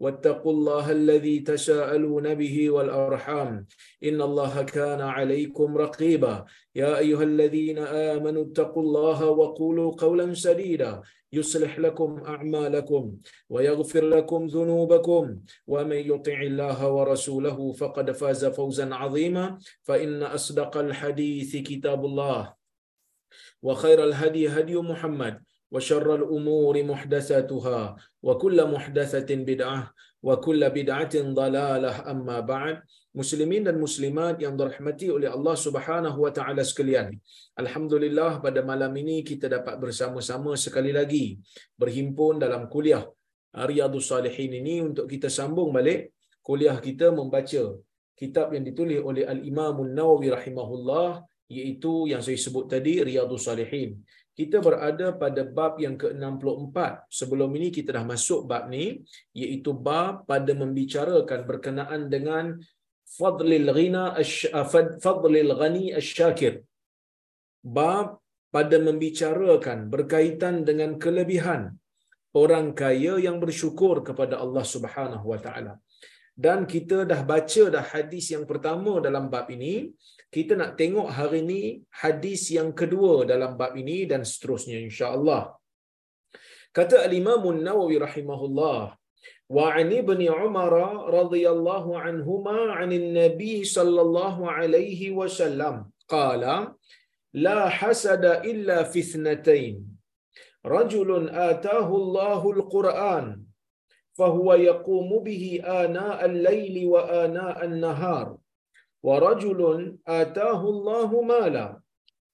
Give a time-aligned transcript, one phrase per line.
[0.00, 3.66] واتقوا الله الذي تساءلون به والأرحام.
[4.04, 6.44] إن الله كان عليكم رقيبا.
[6.74, 11.02] يا أيها الذين آمنوا اتقوا الله وقولوا قولا سديدا.
[11.32, 13.16] يصلح لكم أعمالكم
[13.50, 15.24] ويغفر لكم ذنوبكم.
[15.66, 19.58] ومن يطع الله ورسوله فقد فاز فوزا عظيما.
[19.82, 22.54] فإن أصدق الحديث كتاب الله.
[23.62, 25.42] وخير الهدي هدي محمد.
[25.70, 27.96] وشر الأمور محدثاتها.
[28.22, 29.94] وكل محدثة بدعة.
[30.26, 32.76] wa kullu bid'atin dalalah amma ba'd.
[33.10, 37.10] Muslimin dan muslimat yang dirahmati oleh Allah Subhanahu wa taala sekalian.
[37.58, 41.34] Alhamdulillah pada malam ini kita dapat bersama-sama sekali lagi
[41.74, 43.02] berhimpun dalam kuliah
[43.50, 46.14] Riyadhus Salihin ini untuk kita sambung balik.
[46.38, 47.62] Kuliah kita membaca
[48.14, 54.06] kitab yang ditulis oleh Al-Imam An-Nawawi rahimahullah iaitu yang saya sebut tadi Riyadhus Salihin.
[54.40, 56.76] Kita berada pada bab yang ke-64.
[57.18, 58.84] Sebelum ini kita dah masuk bab ni
[59.36, 62.56] iaitu bab pada membicarakan berkenaan dengan
[63.16, 64.04] fadlil ghina
[65.04, 66.54] fadlil ghani asy-syakir.
[67.76, 68.06] Bab
[68.54, 71.76] pada membicarakan berkaitan dengan kelebihan
[72.42, 75.74] orang kaya yang bersyukur kepada Allah Subhanahu wa taala.
[76.36, 79.92] Dan kita dah baca dah hadis yang pertama dalam bab ini,
[80.30, 81.62] kita nak tengok hari ini
[82.02, 85.42] hadis yang kedua dalam bab ini dan seterusnya insya-Allah.
[86.70, 88.94] Kata Al-Imam An-Nawawi rahimahullah,
[89.56, 90.72] wa an ibni Umar
[91.18, 96.78] radhiyallahu anhuma 'anil Nabi sallallahu alaihi wasallam qala
[97.46, 99.82] la hasada illa fi ithnatain
[100.62, 103.42] rajulun atahu Allahul Qur'an
[104.20, 105.44] فهو يقوم به
[105.82, 108.26] آناء الليل وآناء النهار
[109.06, 109.60] ورجل
[110.20, 111.68] آتاه الله مالا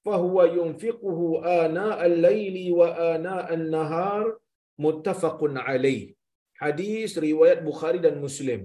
[0.06, 1.20] فهو ينفقه
[1.64, 4.24] آناء الليل وآناء النهار
[4.86, 6.04] متفق عليه
[6.62, 8.62] حديث رواية بخاري dan مسلم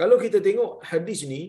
[0.00, 1.42] kalau kita tengok hadis ni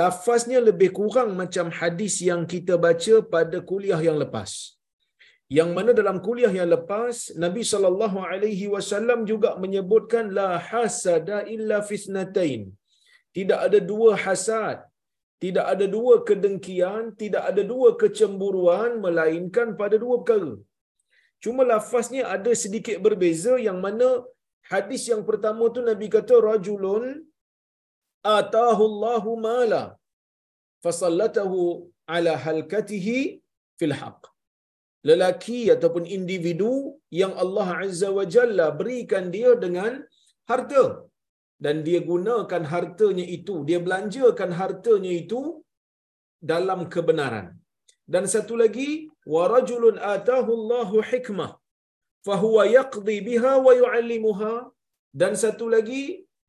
[0.00, 4.52] lafaznya lebih kurang macam hadis yang kita baca pada kuliah yang lepas
[5.58, 11.78] yang mana dalam kuliah yang lepas Nabi sallallahu alaihi wasallam juga menyebutkan la hasada illa
[11.90, 12.62] fisnatain.
[13.36, 14.78] Tidak ada dua hasad
[15.44, 20.52] tidak ada dua kedengkian tidak ada dua kecemburuan melainkan pada dua perkara.
[21.44, 24.08] Cuma lafaznya ada sedikit berbeza yang mana
[24.72, 27.06] hadis yang pertama tu Nabi kata rajulun
[28.38, 29.82] atahu Allahu mala
[30.84, 31.58] fasallatahu
[32.16, 33.18] ala halkatihi
[33.80, 34.31] fil haqq
[35.08, 36.74] lelaki ataupun individu
[37.20, 39.92] yang Allah Azza wa Jalla berikan dia dengan
[40.50, 40.84] harta.
[41.64, 45.40] Dan dia gunakan hartanya itu dia belanjakan hartanya itu
[46.52, 47.46] dalam kebenaran.
[48.12, 48.90] Dan satu lagi
[49.34, 51.50] wa rajulun atahu Allahu hikmah
[52.26, 54.54] fahuwa yaqdi biha wa yuallimuha.
[55.20, 56.02] Dan satu lagi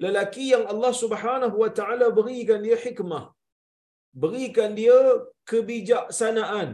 [0.03, 3.25] lelaki yang Allah Subhanahu wa taala berikan dia hikmah
[4.22, 4.97] berikan dia
[5.50, 6.69] kebijaksanaan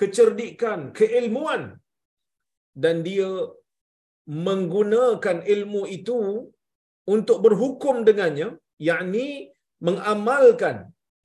[0.00, 1.62] kecerdikan, keilmuan
[2.82, 3.30] dan dia
[4.46, 6.18] menggunakan ilmu itu
[7.14, 8.48] untuk berhukum dengannya,
[8.88, 9.26] yakni
[9.86, 10.76] mengamalkan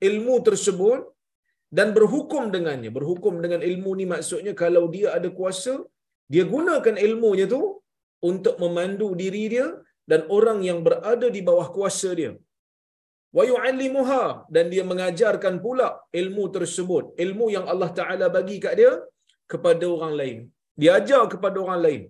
[0.08, 1.00] ilmu tersebut
[1.76, 2.90] dan berhukum dengannya.
[2.98, 5.74] Berhukum dengan ilmu ni maksudnya kalau dia ada kuasa,
[6.32, 7.62] dia gunakan ilmunya tu
[8.30, 9.66] untuk memandu diri dia
[10.10, 12.32] dan orang yang berada di bawah kuasa dia
[13.36, 14.22] wa yu'allimuha
[14.54, 15.88] dan dia mengajarkan pula
[16.20, 17.04] ilmu tersebut.
[17.24, 18.92] Ilmu yang Allah Taala bagi kat dia
[19.52, 20.38] kepada orang lain.
[20.80, 22.02] Dia ajar kepada orang lain.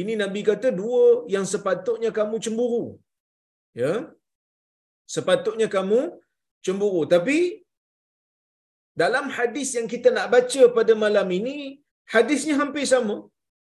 [0.00, 1.04] Ini nabi kata dua
[1.34, 2.84] yang sepatutnya kamu cemburu.
[3.82, 3.94] Ya?
[5.14, 6.00] Sepatutnya kamu
[6.66, 7.02] cemburu.
[7.14, 7.38] Tapi
[9.02, 11.56] dalam hadis yang kita nak baca pada malam ini
[12.14, 13.16] hadisnya hampir sama.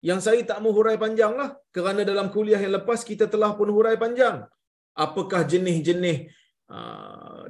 [0.09, 3.69] Yang saya tak mau hurai panjang lah kerana dalam kuliah yang lepas kita telah pun
[3.75, 4.37] hurai panjang.
[5.05, 6.19] Apakah jenis-jenis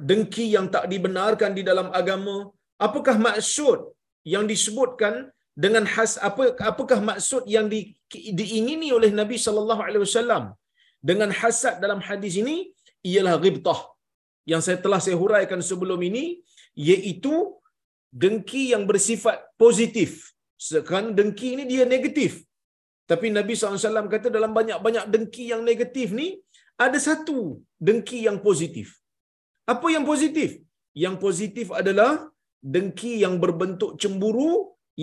[0.09, 2.35] dengki yang tak dibenarkan di dalam agama
[2.87, 3.79] apakah maksud
[4.33, 5.13] yang disebutkan
[5.63, 7.79] dengan has apa apakah maksud yang di,
[8.39, 10.43] diingini oleh Nabi sallallahu alaihi wasallam
[11.09, 12.57] dengan hasad dalam hadis ini?
[13.11, 13.79] Ialah ghibtah
[14.51, 16.39] yang saya telah saya huraikan sebelum ini
[16.91, 17.35] iaitu
[18.23, 20.31] dengki yang bersifat positif.
[20.55, 22.47] Sekarang dengki ini dia negatif.
[23.11, 26.39] Tapi Nabi SAW kata dalam banyak-banyak dengki yang negatif ni
[26.79, 29.02] ada satu dengki yang positif
[29.73, 30.49] apa yang positif
[31.03, 32.11] yang positif adalah
[32.73, 34.53] dengki yang berbentuk cemburu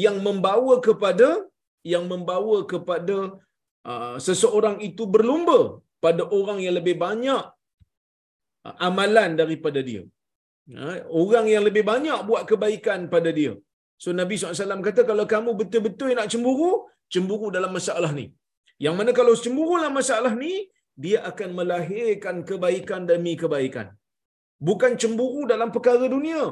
[0.05, 1.29] yang membawa kepada
[1.93, 3.17] yang membawa kepada
[3.91, 5.61] uh, seseorang itu berlumba
[6.05, 7.45] pada orang yang lebih banyak
[8.67, 10.03] uh, amalan daripada dia.
[10.71, 13.55] Uh, orang yang lebih banyak buat kebaikan pada dia.
[14.03, 16.71] So Nabi SAW kata kalau kamu betul-betul nak cemburu,
[17.13, 18.27] cemburu dalam masalah ni.
[18.85, 20.53] Yang mana kalau cemburu dalam masalah ni,
[21.05, 23.89] dia akan melahirkan kebaikan demi kebaikan.
[24.69, 26.43] Bukan cemburu dalam perkara dunia.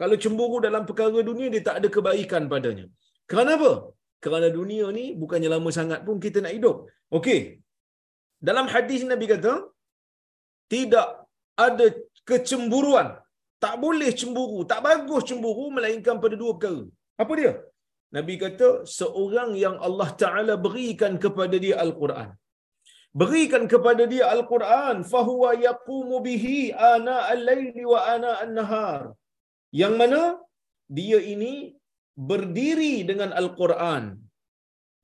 [0.00, 2.86] Kalau cemburu dalam perkara dunia, dia tak ada kebaikan padanya.
[3.32, 3.70] Kenapa?
[4.24, 6.76] Kerana dunia ni bukannya lama sangat pun kita nak hidup.
[7.18, 7.40] Okey.
[8.48, 9.52] Dalam hadis Nabi kata,
[10.72, 11.08] tidak
[11.66, 11.86] ada
[12.30, 13.08] kecemburuan.
[13.64, 14.60] Tak boleh cemburu.
[14.70, 16.82] Tak bagus cemburu melainkan pada dua perkara.
[17.22, 17.52] Apa dia?
[18.16, 18.68] Nabi kata,
[18.98, 22.28] seorang yang Allah Ta'ala berikan kepada dia Al-Quran.
[23.20, 24.96] Berikan kepada dia Al-Quran.
[25.12, 26.58] Fahuwa yaqumu bihi
[26.92, 29.02] ana al-layli wa ana an-nahar.
[29.80, 30.22] Yang mana
[30.98, 31.54] dia ini
[32.30, 34.04] berdiri dengan Al-Quran.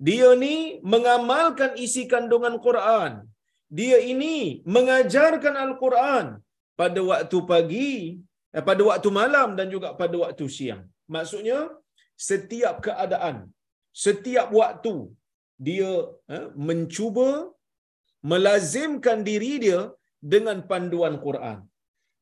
[0.08, 0.56] Dia ni
[0.93, 3.12] mengamalkan isi kandungan Quran.
[3.78, 4.37] Dia ini
[4.76, 6.26] mengajarkan Al-Quran
[6.81, 7.93] pada waktu pagi,
[8.56, 10.84] eh, pada waktu malam dan juga pada waktu siang.
[11.14, 11.61] Maksudnya,
[12.28, 13.37] setiap keadaan,
[14.04, 14.94] setiap waktu,
[15.66, 15.90] dia
[16.34, 17.31] eh, mencuba
[18.32, 19.81] melazimkan diri dia
[20.32, 21.59] dengan panduan Quran.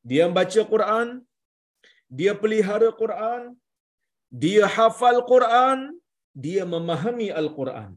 [0.09, 1.07] Dia membaca Quran,
[2.17, 3.41] dia pelihara Quran,
[4.43, 5.79] dia hafal Quran,
[6.45, 7.91] dia memahami Al-Quran.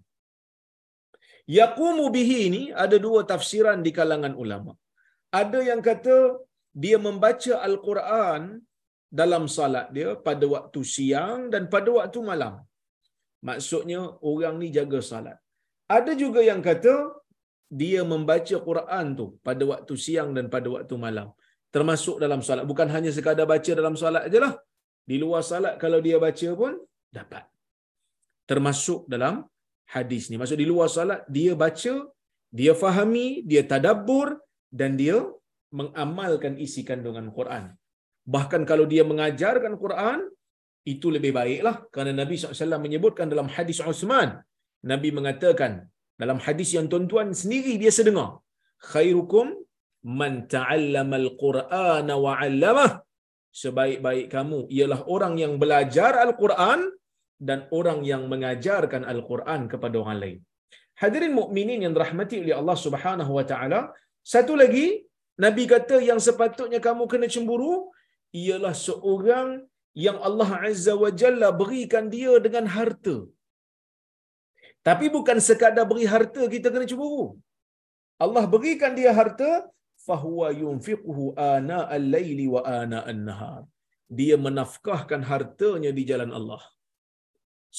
[1.58, 4.72] Yaqumu bihi ini ada dua tafsiran di kalangan ulama.
[5.42, 6.16] Ada yang kata
[6.82, 8.42] dia membaca Al-Quran
[9.20, 12.54] dalam salat dia pada waktu siang dan pada waktu malam.
[13.48, 14.00] Maksudnya
[14.30, 15.38] orang ni jaga salat.
[15.96, 16.94] Ada juga yang kata
[17.70, 21.28] dia membaca Quran tu pada waktu siang dan pada waktu malam.
[21.74, 22.64] Termasuk dalam salat.
[22.70, 24.54] Bukan hanya sekadar baca dalam salat ajalah.
[25.10, 26.72] Di luar salat kalau dia baca pun
[27.18, 27.44] dapat.
[28.50, 29.46] Termasuk dalam
[29.94, 30.36] hadis ni.
[30.40, 31.94] Maksud di luar salat dia baca,
[32.50, 34.28] dia fahami, dia tadabbur
[34.80, 35.18] dan dia
[35.70, 37.70] mengamalkan isi kandungan Quran.
[38.34, 40.18] Bahkan kalau dia mengajarkan Quran,
[40.92, 41.76] itu lebih baiklah.
[41.92, 44.42] Kerana Nabi SAW menyebutkan dalam hadis Uthman,
[44.90, 45.72] Nabi mengatakan
[46.20, 48.30] dalam hadis yang tuan-tuan sendiri dia sedengar,
[48.90, 49.46] khairukum
[50.20, 52.92] man ta'allama al-Quran wa 'allamah.
[53.62, 56.80] Sebaik-baik kamu ialah orang yang belajar Al-Quran
[57.48, 60.38] dan orang yang mengajarkan Al-Quran kepada orang lain.
[61.02, 63.80] Hadirin mukminin yang dirahmati oleh Allah Subhanahu wa taala,
[64.32, 64.86] satu lagi
[65.44, 67.74] Nabi kata yang sepatutnya kamu kena cemburu
[68.44, 69.48] ialah seorang
[70.06, 73.16] yang Allah Azza wa Jalla berikan dia dengan harta.
[74.88, 77.24] Tapi bukan sekadar beri harta kita kena cemburu.
[78.24, 79.50] Allah berikan dia harta
[80.06, 83.62] fahuwa yunfiquhu ana al-laili wa ana an-nahar.
[84.18, 86.62] Dia menafkahkan hartanya di jalan Allah.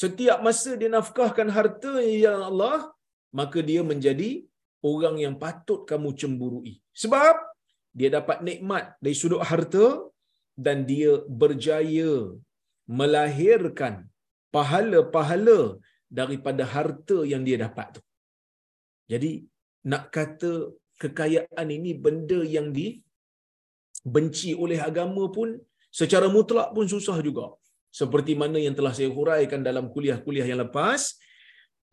[0.01, 2.77] Setiap masa dia nafkahkan hartanya di jalan Allah,
[3.39, 4.29] maka dia menjadi
[4.91, 6.74] orang yang patut kamu cemburui.
[7.01, 7.36] Sebab
[8.00, 9.86] dia dapat nikmat dari sudut harta
[10.65, 12.13] dan dia berjaya
[13.00, 13.93] melahirkan
[14.55, 15.60] pahala-pahala
[16.20, 18.01] daripada harta yang dia dapat tu.
[19.12, 19.32] Jadi
[19.91, 20.51] nak kata
[21.01, 25.50] kekayaan ini benda yang dibenci oleh agama pun
[26.00, 27.46] secara mutlak pun susah juga.
[28.00, 31.01] Seperti mana yang telah saya huraikan dalam kuliah-kuliah yang lepas,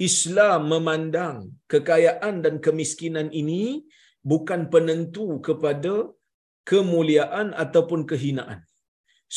[0.09, 1.37] Islam memandang
[1.73, 3.83] kekayaan dan kemiskinan ini
[4.23, 5.95] bukan penentu kepada
[6.71, 8.61] kemuliaan ataupun kehinaan.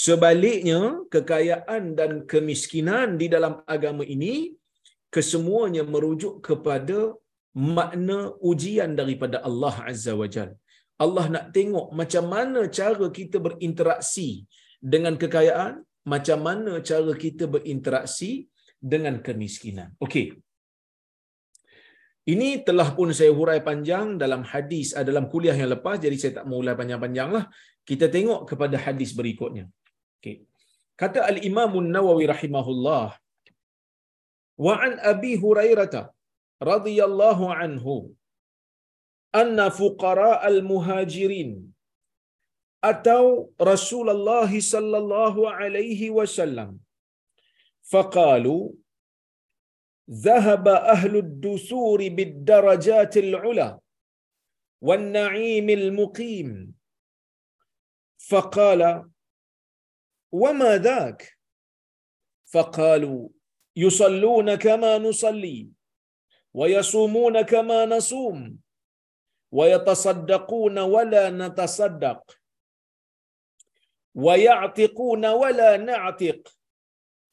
[0.05, 0.81] Sebaliknya,
[1.13, 4.53] kekayaan dan kemiskinan di dalam agama ini
[5.15, 6.99] kesemuanya merujuk kepada
[7.77, 8.19] makna
[8.51, 10.51] ujian daripada Allah Azza wa Jal.
[11.03, 14.29] Allah nak tengok macam mana cara kita berinteraksi
[14.93, 15.73] dengan kekayaan,
[16.13, 18.31] macam mana cara kita berinteraksi
[18.91, 19.89] dengan kemiskinan.
[20.05, 20.25] Okey.
[22.31, 26.33] Ini telah pun saya hurai panjang dalam hadis eh, dalam kuliah yang lepas jadi saya
[26.37, 27.45] tak mau ulas panjang-panjanglah.
[27.89, 29.65] Kita tengok kepada hadis berikutnya.
[30.21, 30.45] Okey.
[31.01, 33.17] Kata Al-Imam An-Nawawi rahimahullah
[34.65, 36.13] وعن أبي هريرة
[36.61, 37.85] رضي الله عنه
[39.35, 41.73] أن فقراء المهاجرين
[42.83, 46.79] أتوا رسول الله صلى الله عليه وسلم
[47.91, 48.71] فقالوا
[50.27, 53.79] ذهب أهل الدثور بالدرجات العلى
[54.81, 56.75] والنعيم المقيم.
[58.29, 59.09] فقال
[60.31, 61.37] وما ذاك؟
[62.53, 63.29] فقالوا
[63.75, 65.67] يصلون كما نصلي
[66.53, 68.57] ويصومون كما نصوم
[69.51, 72.37] ويتصدقون ولا نتصدق
[74.15, 76.41] ويعتقون ولا نعتق.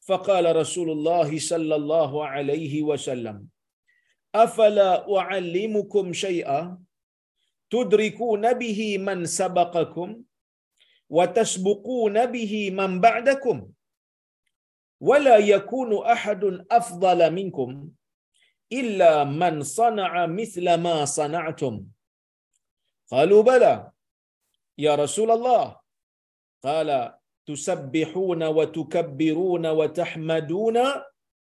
[0.09, 3.47] فقال رسول الله صلى الله عليه وسلم
[4.35, 6.79] أفلا أعلمكم شيئا؟
[7.71, 10.23] تدركون به من سبقكم
[11.11, 13.69] وتسبقون به من بعدكم.
[15.01, 17.91] ولا يكون أحد أفضل منكم
[18.73, 21.85] إلا من صنع مثل ما صنعتم.
[23.11, 23.91] قالوا بلى
[24.79, 25.77] يا رسول الله.
[26.63, 27.15] قال
[27.47, 30.79] تسبحون وتكبرون وتحمدون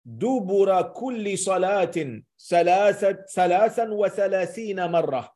[0.06, 5.36] دبر كل صلاة ثلاثة ثلاثا وثلاثين مرة.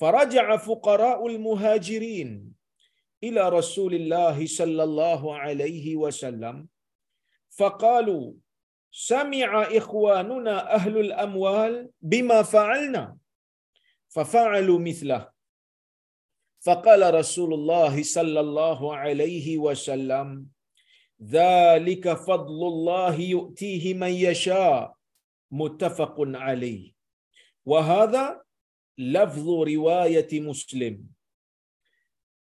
[0.00, 2.52] فرجع فقراء المهاجرين
[3.24, 6.68] إلى رسول الله صلى الله عليه وسلم.
[7.58, 8.34] فقالوا
[8.90, 13.16] سمع إخواننا أهل الأموال بما فعلنا
[14.08, 15.22] ففعلوا مثله.
[16.66, 20.46] فقال رسول الله صلى الله عليه وسلم
[21.22, 24.94] ذلك فضل الله يؤتيه من يشاء
[25.50, 26.92] متفق عليه.
[27.66, 28.42] وهذا
[28.98, 31.14] لفظ رواية مسلم.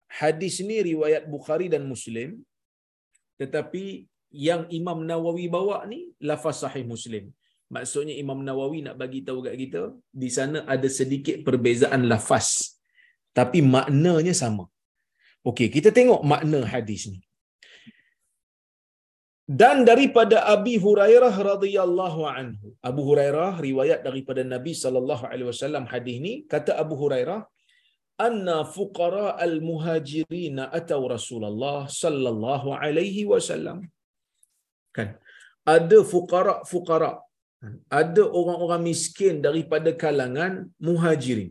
[0.09, 2.40] hadis ni riwayat Bukhari dan Muslim
[3.38, 7.25] tetapi yang Imam Nawawi bawa ni lafaz sahih Muslim
[7.75, 9.82] maksudnya Imam Nawawi nak bagi tahu kat kita
[10.23, 12.78] di sana ada sedikit perbezaan lafaz
[13.38, 14.64] tapi maknanya sama.
[15.49, 17.20] Okey, kita tengok makna hadis ni.
[19.61, 22.66] Dan daripada Abi Hurairah radhiyallahu anhu.
[22.90, 27.40] Abu Hurairah riwayat daripada Nabi sallallahu alaihi wasallam hadis ni kata Abu Hurairah
[28.26, 33.78] anna fuqara al-muhajirin atau Rasulullah sallallahu alaihi wasallam.
[34.99, 35.09] Kan?
[35.76, 37.12] Ada fuqara-fuqara.
[38.00, 40.52] Ada orang-orang miskin daripada kalangan
[40.88, 41.50] muhajirin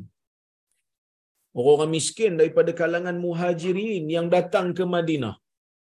[1.58, 5.36] orang-orang miskin daripada kalangan muhajirin yang datang ke Madinah.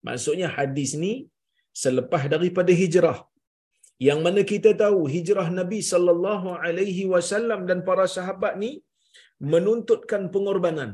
[0.08, 1.13] Maksudnya hadis ni
[1.84, 3.20] selepas daripada hijrah.
[4.08, 8.72] Yang mana kita tahu hijrah Nabi sallallahu alaihi wasallam dan para sahabat ni
[9.53, 10.91] menuntutkan pengorbanan.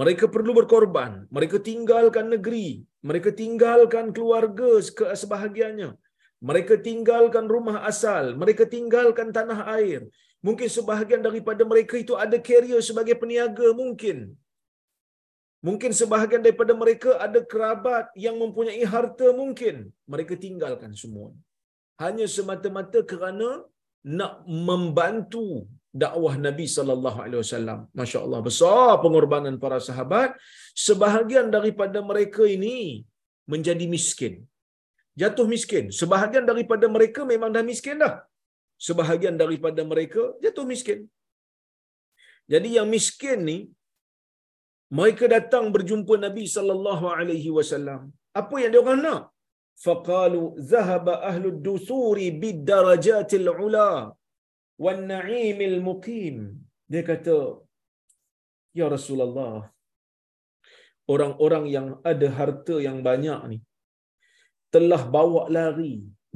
[0.00, 2.66] Mereka perlu berkorban, mereka tinggalkan negeri,
[3.02, 4.82] mereka tinggalkan keluarga
[5.22, 5.90] sebahagiannya.
[6.38, 10.06] Mereka tinggalkan rumah asal, mereka tinggalkan tanah air,
[10.46, 14.38] Mungkin sebahagian daripada mereka itu ada carrier sebagai peniaga mungkin.
[15.58, 19.90] Mungkin sebahagian daripada mereka ada kerabat yang mempunyai harta mungkin.
[20.06, 21.34] Mereka tinggalkan semua.
[21.98, 23.66] Hanya semata-mata kerana
[24.06, 25.66] nak membantu
[26.02, 27.78] dakwah Nabi sallallahu alaihi wasallam.
[28.00, 30.32] Masya-Allah besar pengorbanan para sahabat.
[30.86, 32.78] Sebahagian daripada mereka ini
[33.52, 34.34] menjadi miskin.
[35.20, 35.84] Jatuh miskin.
[36.00, 38.14] Sebahagian daripada mereka memang dah miskin dah
[38.86, 41.00] sebahagian daripada mereka jatuh miskin.
[42.52, 43.58] Jadi yang miskin ni
[44.98, 48.02] mereka datang berjumpa Nabi sallallahu alaihi wasallam.
[48.40, 49.22] Apa yang dia orang nak?
[49.84, 53.90] Faqalu zahaba ahlu dusuri bidarajatil ula
[54.84, 56.36] wan na'imil muqim.
[56.92, 57.38] Dia kata,
[58.78, 59.56] Ya Rasulullah,
[61.12, 63.58] orang-orang yang ada harta yang banyak ni
[64.74, 65.94] telah bawa lari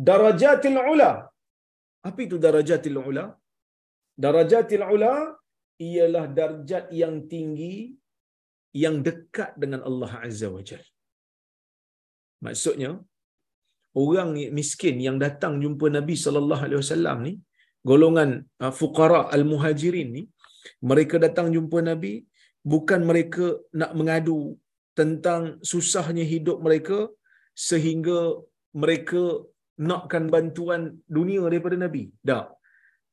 [0.08, 1.12] darajatil ula
[2.08, 3.25] apa itu darajatil ula?
[4.25, 5.14] Darajatil ula
[5.88, 7.76] ialah darjat yang tinggi
[8.82, 10.84] yang dekat dengan Allah Azza wa Jal.
[12.46, 12.90] Maksudnya,
[14.02, 17.32] orang miskin yang datang jumpa Nabi sallallahu alaihi wasallam ni,
[17.90, 18.30] golongan
[18.62, 20.22] uh, fuqara al-muhajirin ni,
[20.90, 22.12] mereka datang jumpa Nabi
[22.72, 23.46] bukan mereka
[23.80, 24.40] nak mengadu
[24.98, 26.98] tentang susahnya hidup mereka
[27.68, 28.18] sehingga
[28.82, 29.22] mereka
[29.90, 30.82] nakkan bantuan
[31.16, 32.02] dunia daripada Nabi.
[32.30, 32.46] Tak.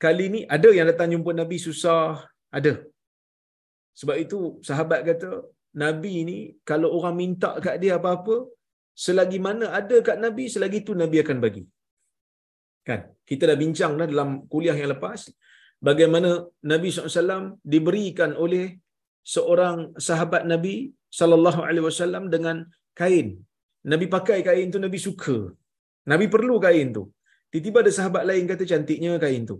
[0.03, 2.23] Kali ni ada yang datang jumpa Nabi susah,
[2.57, 2.73] ada.
[3.99, 5.43] Sebab itu sahabat kata,
[5.83, 6.37] Nabi ni
[6.69, 8.35] kalau orang minta kat dia apa-apa,
[9.05, 11.63] selagi mana ada kat Nabi, selagi itu Nabi akan bagi.
[12.87, 13.01] Kan?
[13.29, 15.29] Kita dah bincang dah dalam kuliah yang lepas,
[15.87, 16.29] bagaimana
[16.71, 18.65] Nabi SAW diberikan oleh
[19.33, 20.75] seorang sahabat Nabi
[21.19, 22.57] sallallahu alaihi wasallam dengan
[22.99, 23.27] kain.
[23.91, 25.37] Nabi pakai kain tu Nabi suka.
[26.11, 27.03] Nabi perlu kain tu.
[27.51, 29.57] Tiba-tiba ada sahabat lain kata cantiknya kain tu.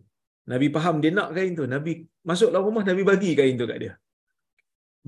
[0.51, 1.65] Nabi faham dia nak kain tu.
[1.75, 1.91] Nabi
[2.29, 3.93] masuklah rumah, Nabi bagi kain tu kat dia.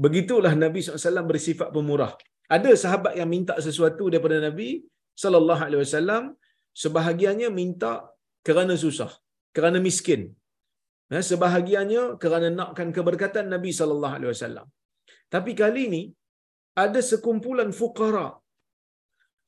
[0.03, 2.13] begitulah Nabi SAW bersifat pemurah.
[2.55, 4.69] Ada sahabat yang minta sesuatu daripada Nabi
[5.23, 6.23] sallallahu alaihi wasallam
[6.83, 7.93] sebahagiannya minta
[8.47, 9.11] kerana susah,
[9.55, 10.21] kerana miskin.
[11.13, 14.67] Ya, sebahagiannya kerana nakkan keberkatan Nabi sallallahu alaihi wasallam.
[15.33, 16.03] Tapi kali ini
[16.83, 18.27] ada sekumpulan fuqara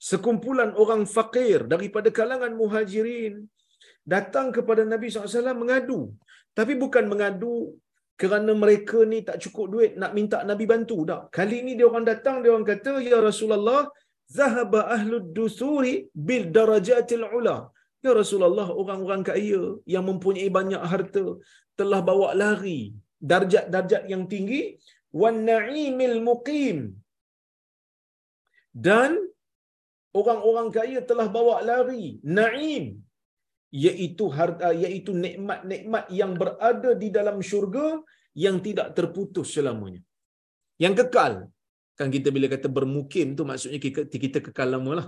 [0.10, 3.36] sekumpulan orang fakir daripada kalangan muhajirin
[4.13, 6.01] datang kepada Nabi SAW mengadu.
[6.58, 7.56] Tapi bukan mengadu
[8.22, 10.98] kerana mereka ni tak cukup duit nak minta Nabi bantu.
[11.12, 11.22] Tak.
[11.38, 13.82] Kali ni dia orang datang, dia orang kata, Ya Rasulullah,
[14.38, 15.96] Zahaba ahlud dusuri
[16.28, 17.58] bil darajatil ula.
[18.06, 19.62] Ya Rasulullah, orang-orang kaya
[19.94, 21.25] yang mempunyai banyak harta
[21.80, 22.82] telah bawa lari
[23.32, 24.62] darjat-darjat yang tinggi
[25.22, 26.78] wan na'imil muqim
[28.88, 29.12] dan
[30.20, 32.06] orang-orang kaya telah bawa lari
[32.38, 32.86] naim
[33.86, 37.88] iaitu harta iaitu nikmat-nikmat yang berada di dalam syurga
[38.44, 40.02] yang tidak terputus selamanya
[40.84, 41.34] yang kekal
[42.00, 45.07] kan kita bila kata bermukim tu maksudnya kita, kita kekal lama lah.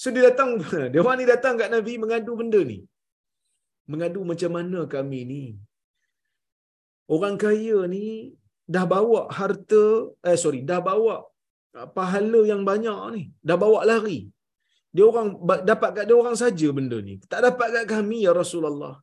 [0.00, 0.50] So dia datang
[0.92, 2.78] dia ni datang kat nabi mengadu benda ni.
[3.92, 5.44] Mengadu macam mana kami ni?
[7.14, 8.06] Orang kaya ni
[8.74, 9.84] dah bawa harta
[10.28, 11.16] eh sorry dah bawa
[11.98, 13.22] pahala yang banyak ni.
[13.48, 14.20] Dah bawa lari.
[14.96, 15.28] Dia orang
[15.70, 17.14] dapat kat dia orang saja benda ni.
[17.32, 18.94] Tak dapat kat kami ya Rasulullah.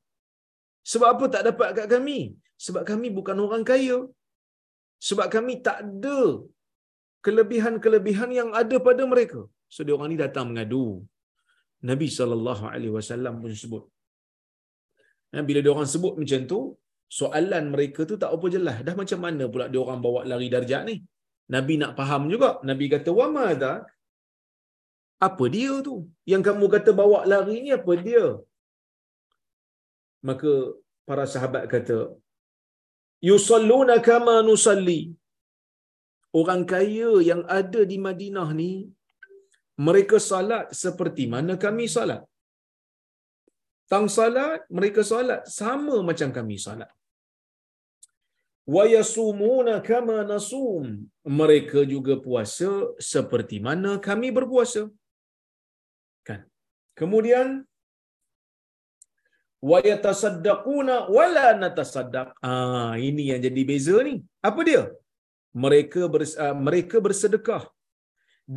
[0.92, 2.20] Sebab apa tak dapat kat kami?
[2.66, 3.98] Sebab kami bukan orang kaya.
[5.08, 6.20] Sebab kami tak ada
[7.26, 9.42] kelebihan-kelebihan yang ada pada mereka
[9.74, 10.86] so dia orang ni datang mengadu
[11.90, 13.84] Nabi sallallahu alaihi wasallam pun sebut
[15.50, 16.60] bila dia orang sebut macam tu
[17.20, 18.78] soalan mereka tu tak apa jelas.
[18.88, 20.96] Dah macam mana pula dia orang bawa lari darjat ni?
[21.56, 22.50] Nabi nak faham juga.
[22.70, 23.74] Nabi kata, "Wa madza?"
[25.28, 25.96] Apa dia tu?
[26.32, 28.26] Yang kamu kata bawa lari ni apa dia?
[30.30, 30.52] Maka
[31.08, 31.98] para sahabat kata,
[33.30, 35.02] "Yusalluna kama nusalli."
[36.40, 38.72] Orang kaya yang ada di Madinah ni
[39.88, 42.22] mereka salat seperti mana kami salat.
[43.92, 46.90] Tang salat, mereka salat sama macam kami salat.
[48.76, 50.86] Wa yasumuna kama nasum.
[51.40, 52.72] Mereka juga puasa
[53.14, 54.84] seperti mana kami berpuasa.
[56.28, 56.42] Kan?
[57.00, 57.48] Kemudian
[59.70, 62.30] wa yatasaddaquna wala natasaddaq.
[62.50, 64.16] Ah ini yang jadi beza ni.
[64.50, 64.84] Apa dia
[65.54, 67.64] mereka bers, uh, mereka bersedekah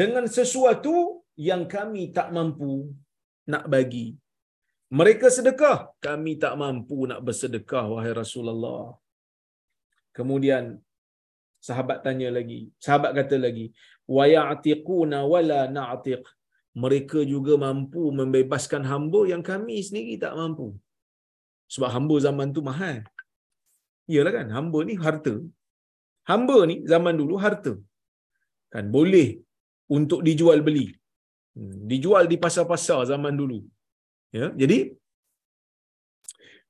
[0.01, 2.91] dengan sesuatu yang kami tak mampu
[3.53, 4.17] nak bagi
[4.99, 8.97] mereka sedekah kami tak mampu nak bersedekah wahai Rasulullah
[10.17, 10.65] Kemudian
[11.69, 13.67] sahabat tanya lagi, sahabat kata lagi,
[14.17, 16.25] wa ya'tiquna wala na'tiq.
[16.85, 20.69] Mereka juga mampu membebaskan hamba yang kami sendiri tak mampu.
[21.73, 22.97] Sebab hamba zaman tu mahal.
[24.13, 25.35] Iyalah kan, hamba ni harta.
[26.31, 27.73] Hamba ni zaman dulu harta.
[28.75, 29.29] Kan boleh
[29.97, 30.87] untuk dijual beli.
[31.57, 33.59] Hmm, dijual di pasar-pasar zaman dulu.
[34.39, 34.79] Ya, jadi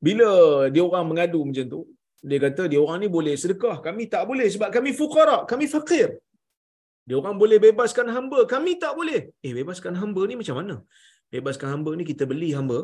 [0.07, 0.31] bila
[0.75, 1.81] dia orang mengadu macam tu,
[2.29, 6.09] dia kata dia orang ni boleh sedekah kami tak boleh sebab kami fuqara kami fakir
[7.09, 10.77] dia orang boleh bebaskan hamba kami tak boleh eh bebaskan hamba ni macam mana
[11.35, 12.79] bebaskan hamba ni kita beli hamba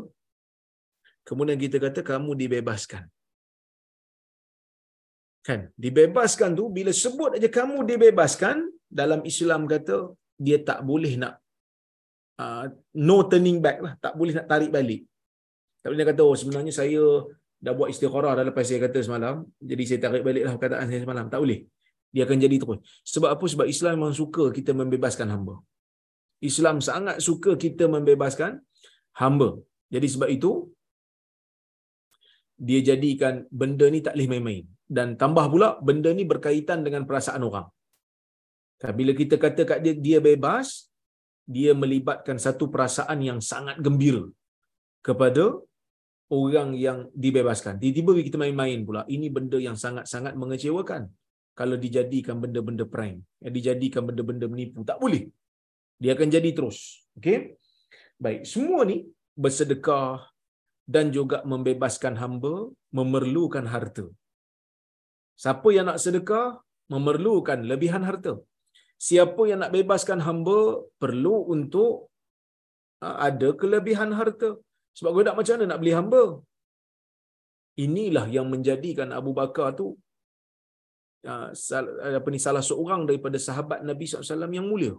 [1.28, 3.04] kemudian kita kata kamu dibebaskan
[5.48, 5.60] kan?
[5.82, 8.56] Dibebaskan tu bila sebut aja kamu dibebaskan
[9.00, 9.96] dalam Islam kata
[10.44, 11.34] dia tak boleh nak
[12.42, 12.64] uh,
[13.08, 13.94] no turning back lah.
[14.04, 15.02] Tak boleh nak tarik balik.
[15.82, 17.02] Tak boleh kata oh sebenarnya saya
[17.64, 19.36] dah buat istikharah dah lepas saya kata semalam
[19.70, 21.26] jadi saya tarik baliklah perkataan saya semalam.
[21.32, 21.60] Tak boleh.
[22.14, 22.78] Dia akan jadi terus.
[23.12, 23.44] Sebab apa?
[23.52, 25.56] Sebab Islam memang suka kita membebaskan hamba.
[26.50, 28.52] Islam sangat suka kita membebaskan
[29.20, 29.48] hamba.
[29.94, 30.50] Jadi sebab itu
[32.66, 34.64] dia jadikan benda ni tak boleh main-main
[34.96, 37.66] dan tambah pula benda ni berkaitan dengan perasaan orang
[38.98, 40.90] bila kita kata kat dia dia bebas
[41.56, 44.24] dia melibatkan satu perasaan yang sangat gembira
[45.06, 45.44] kepada
[46.32, 47.76] orang yang dibebaskan.
[47.82, 49.02] Tiba-tiba kita main-main pula.
[49.14, 51.02] Ini benda yang sangat-sangat mengecewakan.
[51.52, 53.20] Kalau dijadikan benda-benda prime.
[53.44, 54.80] Yang dijadikan benda-benda menipu.
[54.90, 55.28] Tak boleh.
[56.00, 57.04] Dia akan jadi terus.
[57.18, 57.60] Okay?
[58.16, 58.48] Baik.
[58.48, 59.04] Semua ni
[59.36, 60.24] bersedekah
[60.88, 64.08] dan juga membebaskan hamba memerlukan harta.
[65.42, 66.46] Siapa yang nak sedekah
[66.92, 68.34] memerlukan lebihan harta.
[69.06, 70.58] Siapa yang nak bebaskan hamba
[71.02, 71.92] perlu untuk
[73.04, 74.50] ah, ada kelebihan harta.
[74.98, 76.22] Sebab kau nak macam mana nak beli hamba?
[77.84, 79.86] Inilah yang menjadikan Abu Bakar tu
[81.30, 81.48] uh,
[82.18, 84.94] apa ni salah seorang daripada sahabat Nabi SAW yang mulia.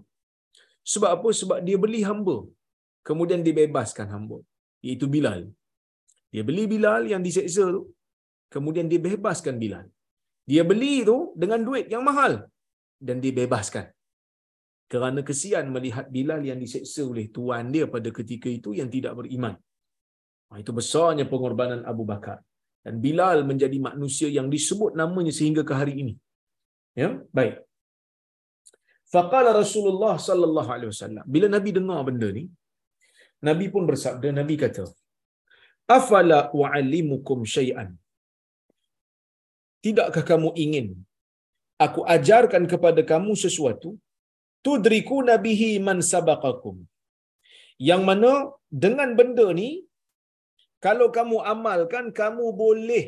[0.93, 1.29] Sebab apa?
[1.41, 2.37] Sebab dia beli hamba.
[3.07, 4.37] Kemudian dibebaskan hamba.
[4.85, 5.41] Iaitu Bilal.
[6.33, 7.83] Dia beli Bilal yang diseksa tu.
[8.53, 9.85] Kemudian dia bebaskan Bilal.
[10.51, 12.33] Dia beli tu dengan duit yang mahal.
[13.07, 13.85] dan dibebaskan.
[14.91, 19.55] Kerana kesian melihat Bilal yang diseksa oleh tuan dia pada ketika itu yang tidak beriman.
[20.47, 22.39] Ha, itu besarnya pengorbanan Abu Bakar.
[22.85, 26.13] Dan Bilal menjadi manusia yang disebut namanya sehingga ke hari ini.
[27.01, 27.55] Ya, baik.
[29.13, 31.25] Faqala Rasulullah sallallahu alaihi wasallam.
[31.35, 32.43] Bila Nabi dengar benda ni,
[33.47, 34.85] Nabi pun bersabda, Nabi kata,
[35.97, 37.89] "Afala u'allimukum syai'an?"
[39.85, 40.87] Tidakkah kamu ingin
[41.85, 43.89] aku ajarkan kepada kamu sesuatu?
[44.65, 46.75] Tudriku nabihi man sabaqakum.
[47.89, 48.31] Yang mana
[48.83, 49.69] dengan benda ni
[50.85, 53.05] kalau kamu amalkan kamu boleh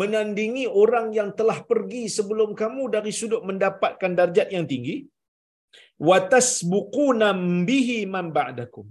[0.00, 4.96] menandingi orang yang telah pergi sebelum kamu dari sudut mendapatkan darjat yang tinggi.
[6.08, 7.28] Watasbuquna
[7.68, 8.86] bihi man ba'dakum.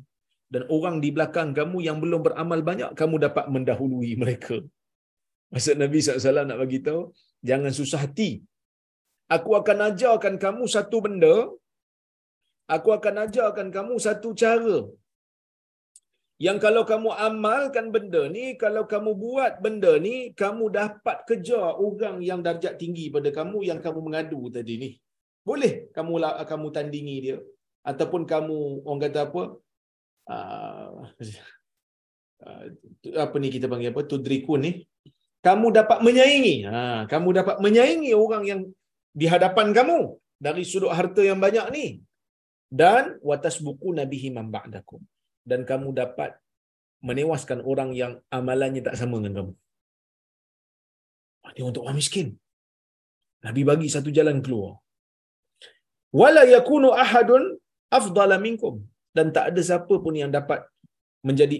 [0.53, 4.57] Dan orang di belakang kamu yang belum beramal banyak kamu dapat mendahului mereka
[5.53, 7.01] maksud Nabi SAW nak bagi tahu
[7.49, 8.29] jangan susah hati
[9.35, 11.35] aku akan ajarkan kamu satu benda
[12.75, 14.79] aku akan ajarkan kamu satu cara
[16.45, 22.17] yang kalau kamu amalkan benda ni, kalau kamu buat benda ni, kamu dapat kejar orang
[22.29, 24.89] yang darjat tinggi pada kamu yang kamu mengadu tadi ni.
[25.43, 26.13] Boleh kamu
[26.51, 27.37] kamu tandingi dia
[27.91, 28.57] ataupun kamu
[28.87, 29.43] orang kata apa?
[32.39, 32.71] Uh,
[33.19, 34.07] apa ni kita panggil apa?
[34.07, 34.71] Tudrikun ni.
[35.47, 36.55] Kamu dapat menyaingi.
[36.67, 38.61] Ha, kamu dapat menyaingi orang yang
[39.19, 39.99] di hadapan kamu
[40.45, 41.85] dari sudut harta yang banyak ni.
[42.81, 45.01] Dan watas buku nabihi man ba'dakum
[45.49, 46.31] dan kamu dapat
[47.07, 49.53] menewaskan orang yang amalannya tak sama dengan kamu.
[51.55, 52.27] Ini untuk orang miskin.
[53.45, 54.77] Nabi bagi satu jalan keluar.
[56.19, 57.43] Wala yakunu ahadun
[57.97, 58.75] afdala minkum
[59.17, 60.61] dan tak ada siapa pun yang dapat
[61.27, 61.57] menjadi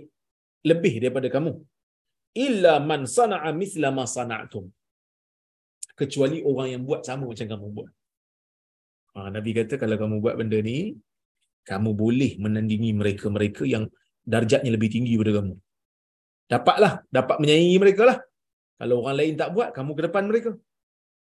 [0.70, 1.54] lebih daripada kamu.
[2.36, 4.66] Illa man sana'a mithla ma sana'tum.
[6.00, 7.90] Kecuali orang yang buat sama macam kamu buat.
[9.16, 10.96] Ha, Nabi kata kalau kamu buat benda ni,
[11.66, 13.90] kamu boleh menandingi mereka-mereka yang
[14.24, 15.56] darjatnya lebih tinggi daripada kamu.
[16.50, 18.18] Dapatlah, dapat menyaingi mereka lah.
[18.80, 20.52] Kalau orang lain tak buat, kamu ke depan mereka.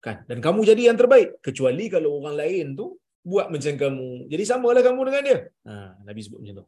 [0.01, 0.17] Kan?
[0.29, 1.41] Dan kamu jadi yang terbaik.
[1.41, 4.29] Kecuali kalau orang lain tu buat macam kamu.
[4.29, 5.39] Jadi samalah kamu dengan dia.
[5.67, 5.73] Ha,
[6.05, 6.65] Nabi sebut macam tu.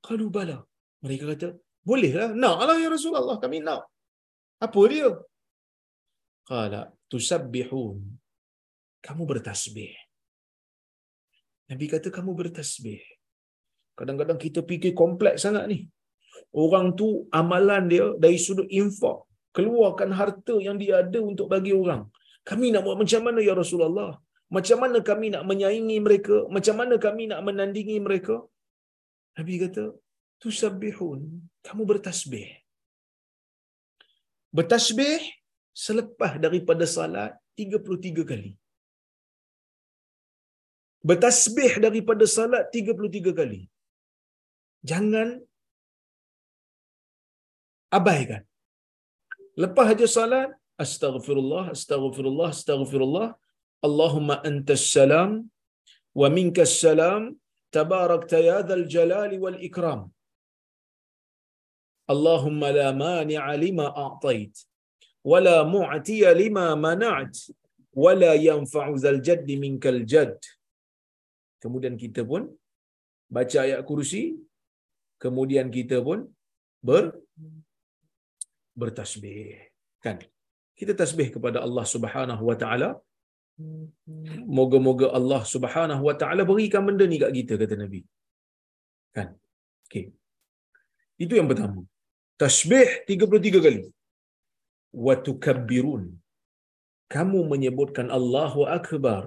[0.00, 0.58] Kalau bala,
[1.04, 1.48] mereka kata,
[1.88, 2.30] bolehlah.
[2.42, 3.82] Nak lah ya Rasulullah, kami nak.
[4.60, 5.08] Apa dia?
[6.48, 7.98] Kala, tusabbihun.
[9.06, 9.94] Kamu bertasbih.
[11.70, 13.00] Nabi kata kamu bertasbih.
[13.98, 15.78] Kadang-kadang kita fikir kompleks sangat ni.
[16.50, 17.08] Orang tu
[17.40, 19.18] amalan dia dari sudut infak.
[19.56, 22.02] Keluarkan harta yang dia ada untuk bagi orang.
[22.48, 24.10] Kami nak buat macam mana ya Rasulullah?
[24.56, 26.36] Macam mana kami nak menyaingi mereka?
[26.54, 28.36] Macam mana kami nak menandingi mereka?
[29.38, 29.84] Nabi kata,
[30.42, 31.20] Tusabbihun.
[31.66, 32.48] Kamu bertasbih.
[34.56, 35.20] Bertasbih
[35.86, 38.50] selepas daripada salat 33 kali
[41.08, 43.60] bertasbih daripada salat 33 kali.
[44.90, 45.28] Jangan
[47.98, 48.42] abaikan.
[49.62, 50.50] Lepas aja salat,
[50.84, 53.28] astaghfirullah, astaghfirullah, astaghfirullah.
[53.86, 55.30] Allahumma antas salam
[56.20, 57.22] wa minkas salam
[57.76, 60.00] tabarakta ya dzal jalali wal ikram.
[62.12, 64.54] Allahumma la mani'a lima a'tait
[65.30, 67.34] wa la mu'tiya lima mana'at
[68.02, 70.40] wa la yanfa'u dzal jaddi minkal jadd.
[71.62, 72.42] Kemudian kita pun
[73.36, 74.22] baca ayat kursi
[75.22, 76.20] kemudian kita pun
[76.88, 77.04] ber
[78.80, 79.68] bertasbih.
[80.04, 80.16] Kan?
[80.78, 82.90] Kita tasbih kepada Allah Subhanahu wa taala.
[84.58, 88.00] Moga-moga Allah Subhanahu wa taala berikan benda ni kat kita kata nabi.
[89.16, 89.28] Kan?
[89.84, 90.04] Okey.
[91.24, 91.84] Itu yang pertama
[92.40, 93.82] tasbih 33 kali
[95.06, 96.04] wa tukabbirun
[97.14, 99.22] kamu menyebutkan Allahu akbar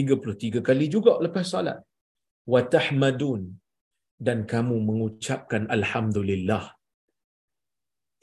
[0.00, 1.78] 33 kali juga lepas salat.
[2.52, 3.40] Wa tahmadun
[4.26, 6.64] dan kamu mengucapkan alhamdulillah.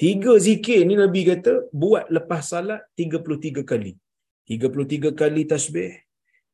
[0.02, 3.92] Tiga zikir ni Nabi kata buat lepas salat 33 kali.
[4.50, 5.92] 33 kali tasbih,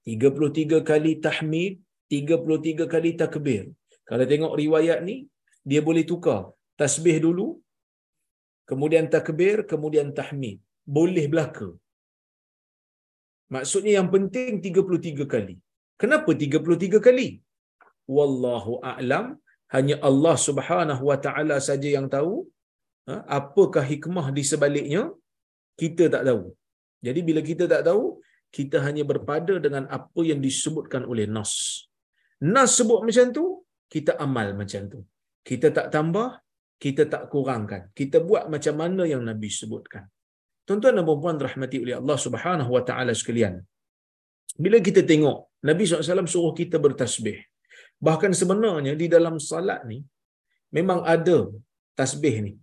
[0.04, 1.74] 33 kali tahmid,
[2.12, 3.64] 33 kali takbir.
[4.10, 5.16] Kalau tengok riwayat ni,
[5.70, 6.42] dia boleh tukar.
[6.82, 7.48] Tasbih dulu,
[8.70, 10.58] kemudian takbir, kemudian tahmid.
[10.98, 11.70] Boleh belaka.
[13.56, 15.56] Maksudnya yang penting 33 kali.
[16.02, 17.28] Kenapa 33 kali?
[18.18, 19.26] Wallahu a'lam.
[19.76, 22.34] Hanya Allah Subhanahu wa taala saja yang tahu.
[23.10, 23.16] Ha?
[23.40, 25.04] Apakah hikmah di sebaliknya?
[25.82, 26.44] Kita tak tahu.
[27.06, 28.04] Jadi bila kita tak tahu,
[28.58, 31.54] kita hanya berpada dengan apa yang disebutkan oleh Nas.
[32.54, 33.46] Nas sebut macam tu,
[33.94, 35.00] kita amal macam tu.
[35.50, 36.30] Kita tak tambah,
[36.84, 37.82] kita tak kurangkan.
[38.00, 40.04] Kita buat macam mana yang Nabi sebutkan.
[40.66, 43.56] Tuan-tuan dan puan-puan rahmati oleh Allah Subhanahu wa taala sekalian.
[44.64, 47.38] bila kita tengok Nabi SAW suruh kita bertasbih.
[48.08, 50.00] Bahkan sebenarnya di dalam salat ni
[50.78, 51.38] memang ada
[52.00, 52.54] tasbih ni.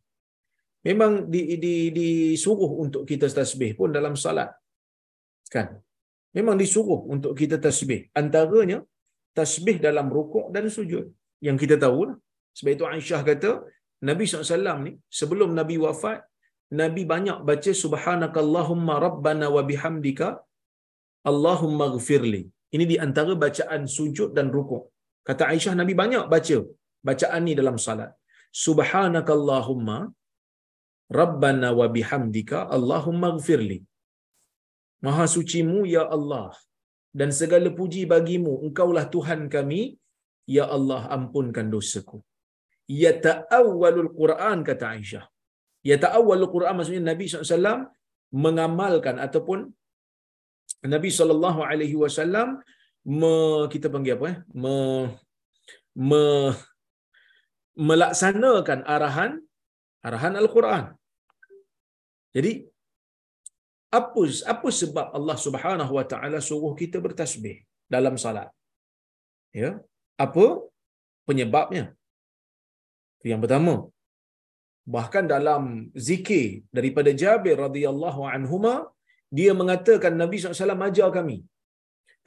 [0.89, 4.51] Memang di, di, disuruh untuk kita tasbih pun dalam salat.
[5.55, 5.69] Kan?
[6.37, 8.01] Memang disuruh untuk kita tasbih.
[8.21, 8.79] Antaranya
[9.39, 11.07] tasbih dalam rukuk dan sujud.
[11.47, 12.17] Yang kita tahu lah.
[12.57, 13.51] Sebab itu Aisyah kata,
[14.09, 16.21] Nabi SAW ni sebelum Nabi wafat,
[16.81, 20.29] Nabi banyak baca Subhanakallahumma Rabbana wa bihamdika
[21.31, 22.43] Allahumma gfirli.
[22.75, 24.85] Ini di antara bacaan sujud dan rukuk.
[25.29, 26.57] Kata Aisyah, Nabi banyak baca
[27.09, 28.11] bacaan ni dalam salat.
[28.67, 29.99] Subhanakallahumma
[31.21, 33.79] Rabbana wa bihamdika Allahumma gfirli.
[35.07, 36.51] Maha sucimu ya Allah
[37.21, 39.81] dan segala puji bagimu engkaulah Tuhan kami
[40.57, 42.19] ya Allah ampunkan dosaku.
[42.89, 45.25] Ya ta'awwalul Quran kata Aisyah.
[45.91, 47.91] Ya ta'awwalul Quran maksudnya Nabi SAW
[48.45, 49.71] mengamalkan ataupun
[50.95, 52.49] Nabi sallallahu alaihi wasallam
[53.73, 54.75] kita panggil apa eh me,
[55.95, 56.23] me,
[57.89, 59.33] melaksanakan arahan
[60.07, 60.85] arahan al-Quran.
[62.37, 62.53] Jadi
[63.99, 64.23] apa
[64.55, 67.57] apa sebab Allah Subhanahu wa taala suruh kita bertasbih
[67.95, 68.49] dalam salat?
[69.53, 69.71] Ya.
[70.25, 70.45] Apa
[71.29, 71.85] penyebabnya?
[73.31, 73.75] Yang pertama,
[74.95, 75.65] bahkan dalam
[76.09, 78.75] zikir daripada Jabir radhiyallahu anhuma
[79.39, 81.37] dia mengatakan Nabi SAW ajar kami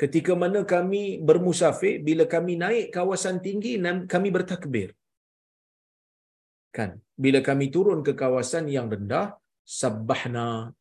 [0.01, 3.73] ketika mana kami bermusafir bila kami naik kawasan tinggi
[4.13, 4.89] kami bertakbir.
[6.75, 6.99] Kan?
[7.23, 9.27] Bila kami turun ke kawasan yang rendah
[9.79, 10.75] sabbahna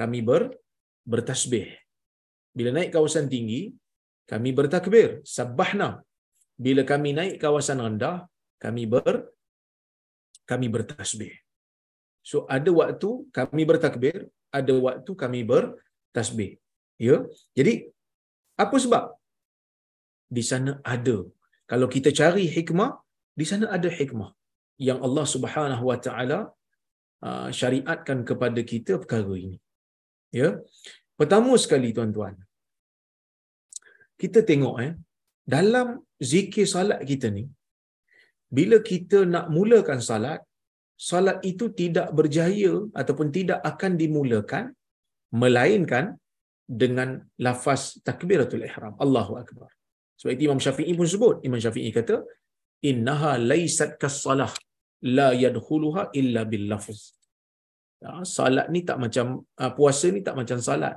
[0.00, 0.42] kami ber
[1.12, 1.68] bertasbih.
[2.56, 3.62] Bila naik kawasan tinggi
[4.30, 6.04] kami bertakbir sabbahna.
[6.64, 8.28] Bila kami naik kawasan rendah
[8.64, 9.32] kami ber
[10.50, 11.32] kami bertasbih
[12.30, 14.16] so ada waktu kami bertakbir
[14.58, 16.50] ada waktu kami bertasbih.
[17.06, 17.16] Ya.
[17.58, 17.74] Jadi
[18.62, 19.04] apa sebab?
[20.36, 21.16] Di sana ada.
[21.70, 22.90] Kalau kita cari hikmah,
[23.40, 24.30] di sana ada hikmah
[24.88, 26.38] yang Allah Subhanahu Wa Taala
[27.26, 29.58] uh, syariatkan kepada kita perkara ini.
[30.40, 30.58] Ya.
[31.18, 32.34] Pertama sekali tuan-tuan.
[34.20, 34.92] Kita tengok eh
[35.54, 35.88] dalam
[36.20, 37.44] zikir salat kita ni
[38.58, 40.40] bila kita nak mulakan salat
[41.10, 44.64] salat itu tidak berjaya ataupun tidak akan dimulakan
[45.42, 46.04] melainkan
[46.82, 47.08] dengan
[47.46, 48.94] lafaz takbiratul ihram.
[49.04, 49.70] Allahu akbar.
[50.18, 52.16] Sebab itu Imam Syafi'i pun sebut Imam Syafi'i kata
[52.90, 54.52] innaha laysat kas-salah
[55.16, 57.00] la yadkhuluha illa bil lafz
[58.04, 59.26] ya, salat ni tak macam
[59.62, 60.96] uh, puasa ni tak macam salat.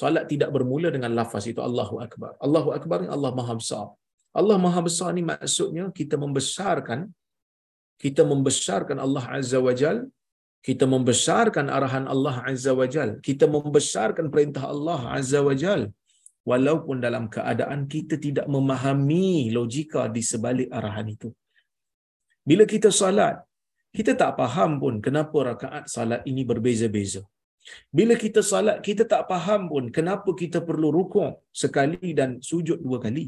[0.00, 2.32] Salat tidak bermula dengan lafaz itu Allahu akbar.
[2.46, 3.86] Allahu akbar ni Allah Maha besar
[4.40, 7.00] Allah Maha besar ni maksudnya kita membesarkan
[8.04, 9.98] kita membesarkan Allah Azza wa Jal,
[10.66, 15.82] kita membesarkan arahan Allah Azza wa Jal, kita membesarkan perintah Allah Azza wa Jal,
[16.50, 21.30] walaupun dalam keadaan kita tidak memahami logika di sebalik arahan itu.
[22.48, 23.36] Bila kita salat,
[23.96, 27.22] kita tak faham pun kenapa rakaat salat ini berbeza-beza.
[27.98, 32.98] Bila kita salat, kita tak faham pun kenapa kita perlu rukuk sekali dan sujud dua
[33.04, 33.26] kali.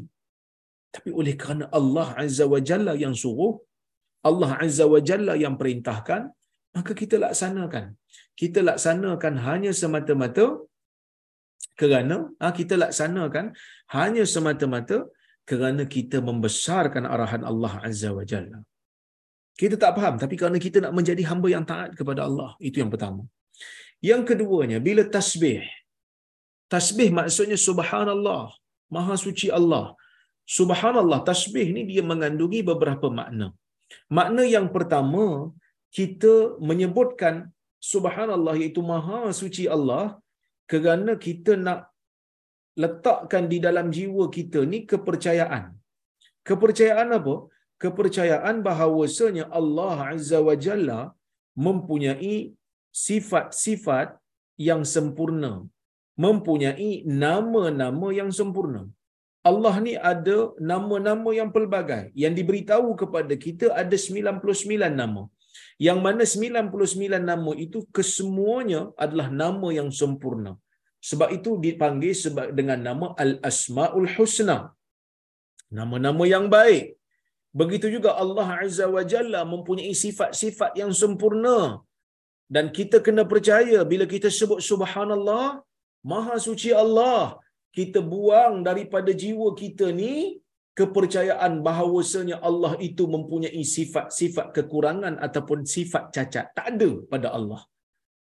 [0.93, 3.53] Tapi oleh kerana Allah Azza wa Jalla yang suruh,
[4.29, 6.21] Allah Azza wa Jalla yang perintahkan,
[6.75, 7.85] maka kita laksanakan.
[8.41, 10.45] Kita laksanakan hanya semata-mata
[11.79, 13.45] kerana ha, kita laksanakan
[13.95, 14.97] hanya semata-mata
[15.49, 18.59] kerana kita membesarkan arahan Allah Azza wa Jalla.
[19.61, 22.91] Kita tak faham tapi kerana kita nak menjadi hamba yang taat kepada Allah, itu yang
[22.93, 23.23] pertama.
[24.09, 25.63] Yang keduanya, bila tasbih.
[26.73, 28.51] Tasbih maksudnya subhanallah,
[28.95, 29.85] maha suci Allah.
[30.45, 33.47] Subhanallah, tasbih ni dia mengandungi beberapa makna.
[34.17, 35.25] Makna yang pertama,
[35.97, 36.33] kita
[36.69, 37.35] menyebutkan
[37.91, 40.05] subhanallah iaitu maha suci Allah
[40.71, 41.79] kerana kita nak
[42.83, 45.63] letakkan di dalam jiwa kita ni kepercayaan.
[46.47, 47.35] Kepercayaan apa?
[47.83, 50.99] Kepercayaan bahawasanya Allah Azza wa Jalla
[51.67, 52.35] mempunyai
[53.05, 54.09] sifat-sifat
[54.67, 55.53] yang sempurna.
[56.25, 56.91] Mempunyai
[57.23, 58.83] nama-nama yang sempurna.
[59.49, 60.37] Allah ni ada
[60.71, 62.03] nama-nama yang pelbagai.
[62.23, 65.23] Yang diberitahu kepada kita ada 99 nama.
[65.87, 70.53] Yang mana 99 nama itu kesemuanya adalah nama yang sempurna.
[71.09, 72.15] Sebab itu dipanggil
[72.59, 74.57] dengan nama Al-Asma'ul Husna.
[75.79, 76.85] Nama-nama yang baik.
[77.59, 81.57] Begitu juga Allah Azza wa Jalla mempunyai sifat-sifat yang sempurna.
[82.55, 85.45] Dan kita kena percaya bila kita sebut subhanallah,
[86.11, 87.37] maha suci Allah,
[87.77, 90.13] kita buang daripada jiwa kita ni
[90.79, 96.45] kepercayaan bahawasanya Allah itu mempunyai sifat-sifat kekurangan ataupun sifat cacat.
[96.57, 97.61] Tak ada pada Allah.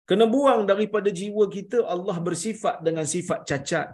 [0.09, 3.89] Kena buang daripada jiwa kita Allah bersifat dengan sifat cacat.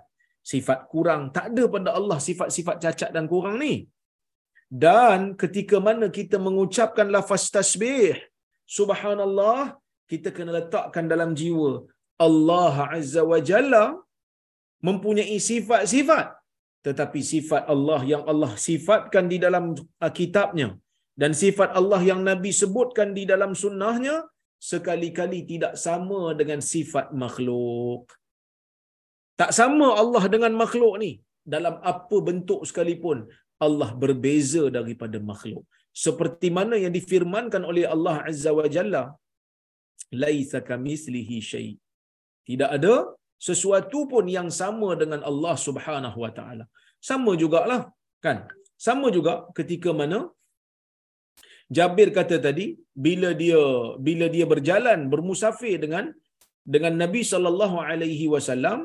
[0.52, 1.22] sifat kurang.
[1.36, 3.74] Tak ada pada Allah sifat-sifat cacat dan kurang ni.
[4.84, 8.20] Dan ketika mana kita mengucapkan lafaz tasbih,
[8.78, 9.80] subhanallah,
[10.12, 11.72] kita kena letakkan dalam jiwa
[12.28, 13.86] Allah Azza wa Jalla
[14.88, 16.26] mempunyai sifat-sifat
[16.88, 19.66] tetapi sifat Allah yang Allah sifatkan di dalam
[20.04, 20.70] uh, kitabnya
[21.22, 24.16] dan sifat Allah yang Nabi sebutkan di dalam sunnahnya
[24.72, 28.04] sekali-kali tidak sama dengan sifat makhluk.
[29.42, 31.12] Tak sama Allah dengan makhluk ni.
[31.54, 33.18] Dalam apa bentuk sekalipun,
[33.66, 35.64] Allah berbeza daripada makhluk.
[36.04, 39.04] Seperti mana yang difirmankan oleh Allah Azza wa Jalla,
[40.22, 41.72] Laisa kamislihi syai.
[42.48, 42.96] Tidak ada
[43.48, 46.66] sesuatu pun yang sama dengan Allah Subhanahu wa taala.
[47.10, 47.82] Sama jugalah,
[48.26, 48.48] kan?
[48.86, 50.20] Sama juga ketika mana
[51.76, 52.66] Jabir kata tadi
[53.06, 53.62] bila dia
[54.08, 56.06] bila dia berjalan bermusafir dengan
[56.74, 58.80] dengan Nabi sallallahu alaihi wasallam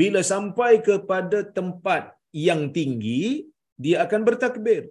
[0.00, 2.14] bila sampai kepada tempat
[2.48, 3.50] yang tinggi
[3.84, 4.82] dia akan bertakbir.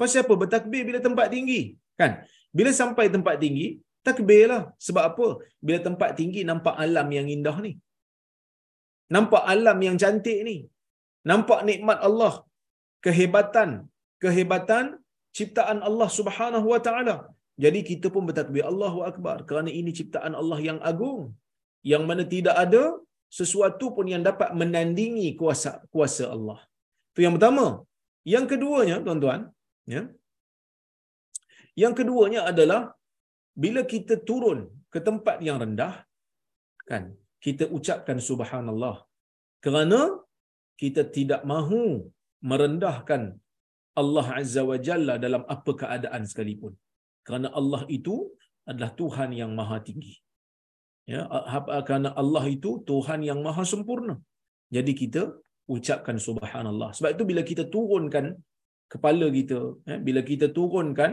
[0.00, 1.60] Pasal apa bertakbir bila tempat tinggi?
[2.00, 2.12] Kan?
[2.58, 3.66] Bila sampai tempat tinggi,
[4.06, 4.62] takbirlah.
[4.86, 5.26] Sebab apa?
[5.66, 7.72] Bila tempat tinggi nampak alam yang indah ni.
[9.14, 10.56] Nampak alam yang cantik ni.
[11.30, 12.34] Nampak nikmat Allah.
[13.04, 13.70] Kehebatan.
[14.22, 14.84] Kehebatan
[15.38, 17.16] ciptaan Allah Subhanahu Wa Taala.
[17.64, 21.20] Jadi kita pun bertakbir Allahu Akbar kerana ini ciptaan Allah yang agung.
[21.92, 22.82] Yang mana tidak ada
[23.38, 26.58] sesuatu pun yang dapat menandingi kuasa kuasa Allah.
[27.12, 27.66] Itu yang pertama.
[28.32, 29.40] Yang keduanya, tuan-tuan,
[29.94, 30.02] ya.
[31.82, 32.80] Yang keduanya adalah
[33.62, 34.58] bila kita turun
[34.92, 35.94] ke tempat yang rendah,
[36.90, 37.04] kan,
[37.44, 38.96] kita ucapkan subhanallah.
[39.64, 40.00] Kerana
[40.82, 41.82] kita tidak mahu
[42.50, 43.22] merendahkan
[44.00, 46.72] Allah Azza wa Jalla dalam apa keadaan sekalipun.
[47.26, 48.14] Kerana Allah itu
[48.70, 50.14] adalah Tuhan yang maha tinggi.
[51.12, 51.20] Ya,
[51.88, 54.14] kerana Allah itu Tuhan yang maha sempurna.
[54.76, 55.22] Jadi kita
[55.74, 56.90] ucapkan subhanallah.
[56.96, 58.36] Sebab itu bila kita turunkan
[58.92, 61.12] kepala kita, ya, bila kita turunkan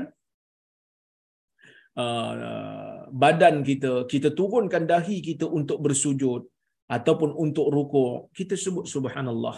[2.04, 6.42] uh, badan kita, kita turunkan dahi kita untuk bersujud
[6.90, 9.58] ataupun untuk rukuk, kita sebut subhanallah.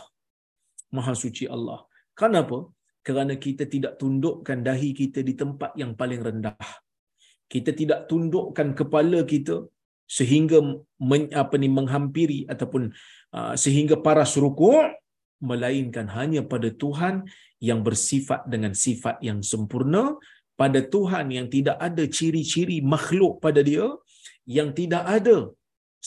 [0.95, 1.83] Maha suci Allah.
[2.15, 2.71] Kenapa?
[3.03, 6.60] Kerana kita tidak tundukkan dahi kita di tempat yang paling rendah.
[7.47, 9.63] Kita tidak tundukkan kepala kita
[10.07, 10.60] sehingga
[10.99, 12.91] men, apa ni menghampiri ataupun
[13.36, 14.95] uh, sehingga paras rukuk
[15.43, 17.27] melainkan hanya pada Tuhan
[17.62, 20.15] yang bersifat dengan sifat yang sempurna
[20.62, 23.86] pada Tuhan yang tidak ada ciri-ciri makhluk pada dia
[24.58, 25.38] yang tidak ada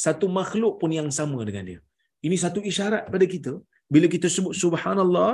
[0.04, 1.80] satu makhluk pun yang sama dengan dia.
[2.26, 3.52] Ini satu isyarat pada kita.
[3.94, 5.32] Bila kita sebut subhanallah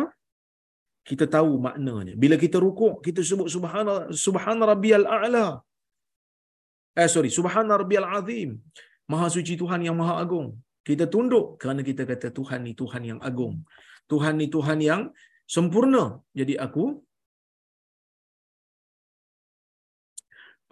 [1.11, 2.15] kita tahu maknanya.
[2.23, 5.47] Bila kita rukuk kita sebut subhanallah subhan rabbiyal a'la.
[7.03, 8.51] Eh sorry subhan rabbiyal azim.
[9.13, 10.49] Maha suci Tuhan yang maha agung.
[10.89, 13.55] Kita tunduk kerana kita kata Tuhan ni Tuhan yang agung.
[14.11, 15.03] Tuhan ni Tuhan yang
[15.55, 16.05] sempurna.
[16.39, 16.85] Jadi aku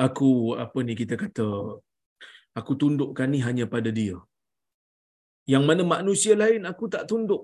[0.07, 1.49] aku apa ni kita kata
[2.59, 4.17] aku tundukkan ni hanya pada dia.
[5.53, 7.43] Yang mana manusia lain aku tak tunduk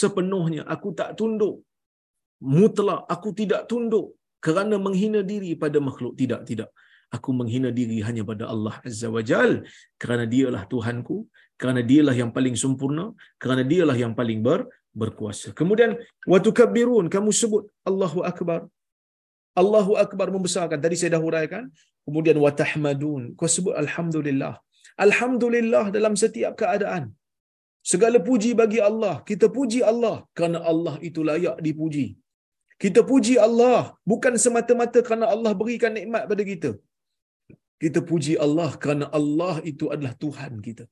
[0.00, 0.62] sepenuhnya.
[0.74, 1.62] Aku tak tunduk.
[2.42, 4.06] Mutlak aku tidak tunduk
[4.46, 6.14] kerana menghina diri pada makhluk.
[6.20, 6.70] Tidak tidak.
[7.16, 9.52] Aku menghina diri hanya pada Allah Azza wa Jal.
[10.02, 11.16] Kerana dialah Tuhanku
[11.60, 13.04] kerana dialah yang paling sempurna
[13.42, 15.56] kerana dialah yang paling ber, berkuasa.
[15.58, 15.96] Kemudian
[16.32, 18.68] wa tukabbirun kamu sebut Allahu akbar
[19.62, 21.64] Allahu akbar membesarkan tadi saya dah huraikan
[22.06, 24.54] kemudian wa tahmadun kau sebut alhamdulillah
[25.06, 27.04] alhamdulillah dalam setiap keadaan
[27.92, 32.06] segala puji bagi Allah kita puji Allah kerana Allah itu layak dipuji
[32.84, 33.80] kita puji Allah
[34.12, 36.70] bukan semata-mata kerana Allah berikan nikmat pada kita
[37.82, 40.84] kita puji Allah kerana Allah itu adalah Tuhan kita.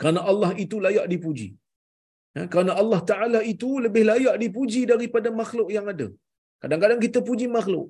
[0.00, 1.48] Kerana Allah itu layak dipuji.
[2.36, 6.08] Ya, kerana Allah Ta'ala itu lebih layak dipuji daripada makhluk yang ada.
[6.62, 7.86] Kadang-kadang kita puji makhluk.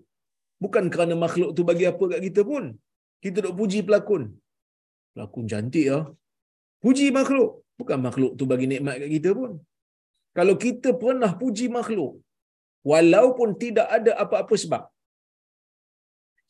[0.64, 2.64] Bukan kerana makhluk tu bagi apa kat kita pun.
[3.24, 4.22] Kita duk puji pelakon.
[5.12, 6.00] Pelakon cantik ya.
[6.84, 7.50] Puji makhluk.
[7.80, 9.52] Bukan makhluk tu bagi nikmat kat kita pun.
[10.38, 12.12] Kalau kita pernah puji makhluk,
[12.90, 14.82] walaupun tidak ada apa-apa sebab,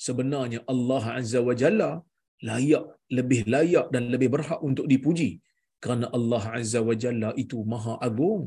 [0.04, 1.90] sebenarnya Allah Azza wa Jalla
[2.48, 2.86] layak
[3.16, 5.30] lebih layak dan lebih berhak untuk dipuji
[5.82, 8.44] kerana Allah Azza wa Jalla itu maha agung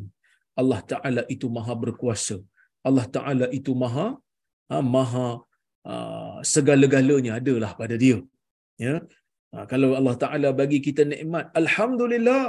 [0.62, 2.38] Allah Taala itu maha berkuasa
[2.88, 4.08] Allah Taala itu maha
[4.70, 5.28] ha, maha
[5.94, 8.18] uh, segala-galanya adalah pada dia.
[8.86, 8.96] Ya.
[9.54, 12.46] Ha, kalau Allah Taala bagi kita nikmat alhamdulillah.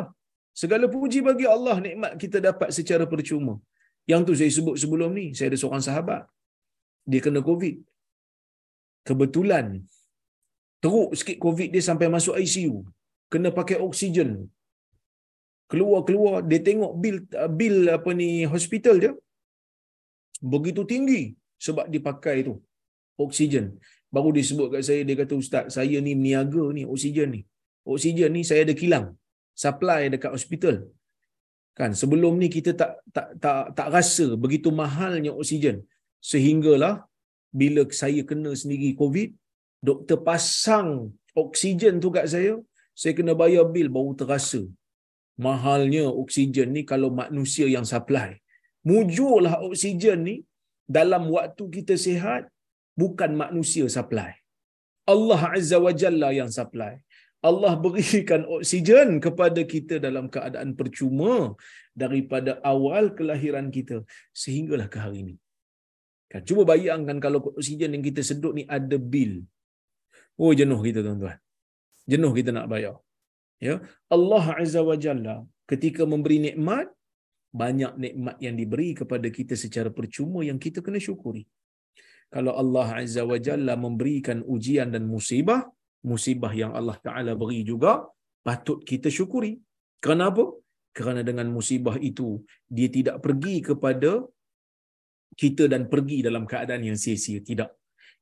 [0.61, 3.55] Segala puji bagi Allah nikmat kita dapat secara percuma.
[4.11, 6.23] Yang tu saya sebut sebelum ni saya ada seorang sahabat.
[7.11, 7.77] Dia kena covid.
[9.09, 9.67] Kebetulan
[10.85, 12.75] teruk sikit covid dia sampai masuk ICU
[13.33, 14.31] kena pakai oksigen.
[15.71, 17.17] Keluar-keluar dia tengok bil
[17.59, 19.13] bil apa ni hospital dia
[20.53, 21.23] begitu tinggi
[21.67, 22.55] sebab dipakai tu
[23.25, 23.67] oksigen.
[24.15, 27.41] Baru disebut kat saya dia kata ustaz saya ni meniaga ni oksigen ni.
[27.93, 29.07] Oksigen ni saya ada kilang
[29.65, 30.77] supply dekat hospital.
[31.79, 35.77] Kan sebelum ni kita tak tak tak tak rasa begitu mahalnya oksigen.
[36.31, 36.95] Sehinggalah
[37.61, 39.31] bila saya kena sendiri covid
[39.89, 40.91] doktor pasang
[41.43, 42.53] oksigen tu kat saya
[43.01, 44.61] saya kena bayar bil baru terasa
[45.47, 48.31] mahalnya oksigen ni kalau manusia yang supply.
[48.91, 50.37] Mujurlah oksigen ni
[50.97, 52.43] dalam waktu kita sihat
[53.03, 54.33] bukan manusia supply
[55.13, 56.95] Allah Azza wa Jalla yang supply
[57.49, 61.57] Allah berikan oksigen kepada kita dalam keadaan percuma
[62.03, 64.05] daripada awal kelahiran kita
[64.43, 65.37] sehinggalah ke hari ini.
[66.31, 69.33] Kan cuba bayangkan kalau oksigen yang kita sedut ni ada bil.
[70.37, 71.39] Oh jenuh kita tuan-tuan.
[72.13, 72.97] Jenuh kita nak bayar.
[73.67, 73.75] Ya,
[74.17, 75.37] Allah Azza wa Jalla
[75.71, 76.89] ketika memberi nikmat
[77.61, 81.45] banyak nikmat yang diberi kepada kita secara percuma yang kita kena syukuri.
[82.35, 85.61] Kalau Allah Azza wa Jalla memberikan ujian dan musibah,
[86.11, 87.93] musibah yang Allah Ta'ala beri juga,
[88.47, 89.53] patut kita syukuri.
[90.07, 90.45] Kenapa?
[90.97, 92.29] Kerana dengan musibah itu,
[92.77, 94.13] dia tidak pergi kepada
[95.41, 97.41] kita dan pergi dalam keadaan yang sia-sia.
[97.43, 97.71] Tidak.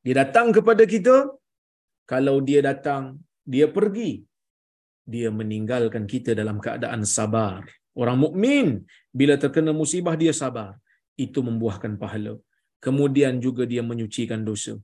[0.05, 1.17] Dia datang kepada kita,
[2.09, 4.25] kalau dia datang, dia pergi.
[5.09, 7.65] Dia meninggalkan kita dalam keadaan sabar.
[7.97, 10.77] Orang mukmin bila terkena musibah dia sabar.
[11.17, 12.37] Itu membuahkan pahala.
[12.87, 14.74] Kemudian juga dia menyucikan dosa.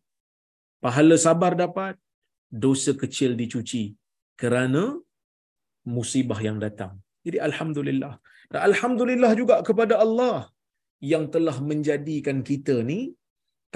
[0.84, 1.94] Pahala sabar dapat,
[2.64, 3.84] dosa kecil dicuci
[4.42, 4.82] kerana
[5.94, 6.92] musibah yang datang.
[7.26, 8.14] Jadi alhamdulillah.
[8.50, 10.38] Dan alhamdulillah juga kepada Allah
[11.12, 13.00] yang telah menjadikan kita ni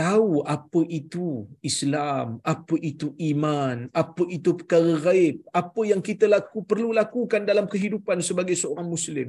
[0.00, 1.26] tahu apa itu
[1.70, 7.66] Islam, apa itu iman, apa itu perkara gaib, apa yang kita laku perlu lakukan dalam
[7.72, 9.28] kehidupan sebagai seorang muslim.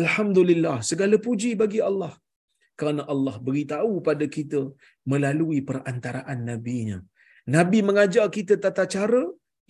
[0.00, 2.12] Alhamdulillah, segala puji bagi Allah.
[2.82, 4.60] Kerana Allah beritahu pada kita
[5.12, 6.98] melalui perantaraan nabinya.
[7.56, 9.22] Nabi mengajar kita tata cara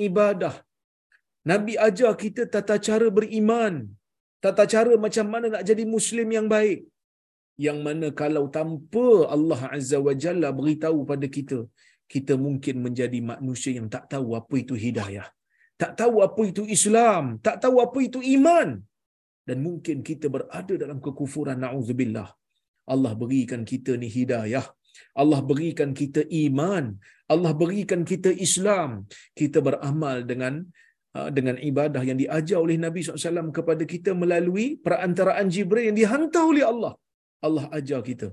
[0.09, 0.55] ibadah.
[1.51, 3.75] Nabi ajar kita tata cara beriman.
[4.45, 6.81] Tata cara macam mana nak jadi muslim yang baik.
[7.67, 9.07] Yang mana kalau tanpa
[9.37, 11.59] Allah Azza wa Jalla beritahu pada kita,
[12.13, 15.29] kita mungkin menjadi manusia yang tak tahu apa itu hidayah.
[15.83, 17.25] Tak tahu apa itu Islam.
[17.47, 18.69] Tak tahu apa itu iman.
[19.49, 21.59] Dan mungkin kita berada dalam kekufuran.
[21.65, 22.29] Na'udzubillah.
[22.93, 24.67] Allah berikan kita ni hidayah.
[25.23, 26.85] Allah berikan kita iman.
[27.33, 28.91] Allah berikan kita Islam.
[29.41, 30.55] Kita beramal dengan
[31.17, 36.45] uh, dengan ibadah yang diajar oleh Nabi SAW kepada kita melalui perantaraan Jibril yang dihantar
[36.53, 36.93] oleh Allah.
[37.47, 38.29] Allah ajar kita.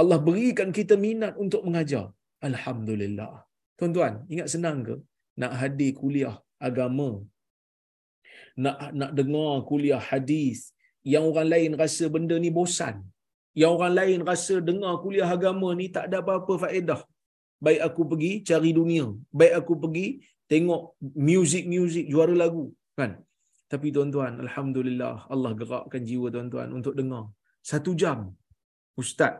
[0.00, 2.06] Allah berikan kita minat untuk mengajar.
[2.48, 3.34] Alhamdulillah.
[3.78, 4.94] Tuan-tuan, ingat senang ke
[5.42, 6.36] nak hadir kuliah
[6.68, 7.08] agama?
[8.64, 10.58] Nak nak dengar kuliah hadis
[11.12, 12.96] yang orang lain rasa benda ni bosan.
[13.60, 17.00] Yang orang lain rasa dengar kuliah agama ni tak ada apa-apa faedah.
[17.64, 19.06] Baik aku pergi cari dunia.
[19.40, 20.06] Baik aku pergi
[20.52, 20.82] tengok
[21.28, 22.64] muzik-muzik juara lagu.
[22.98, 23.12] Kan?
[23.72, 27.24] Tapi tuan-tuan, Alhamdulillah Allah gerakkan jiwa tuan-tuan untuk dengar.
[27.70, 28.18] Satu jam
[29.02, 29.34] Ustaz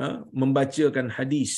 [0.00, 0.06] ha,
[0.40, 1.52] membacakan hadis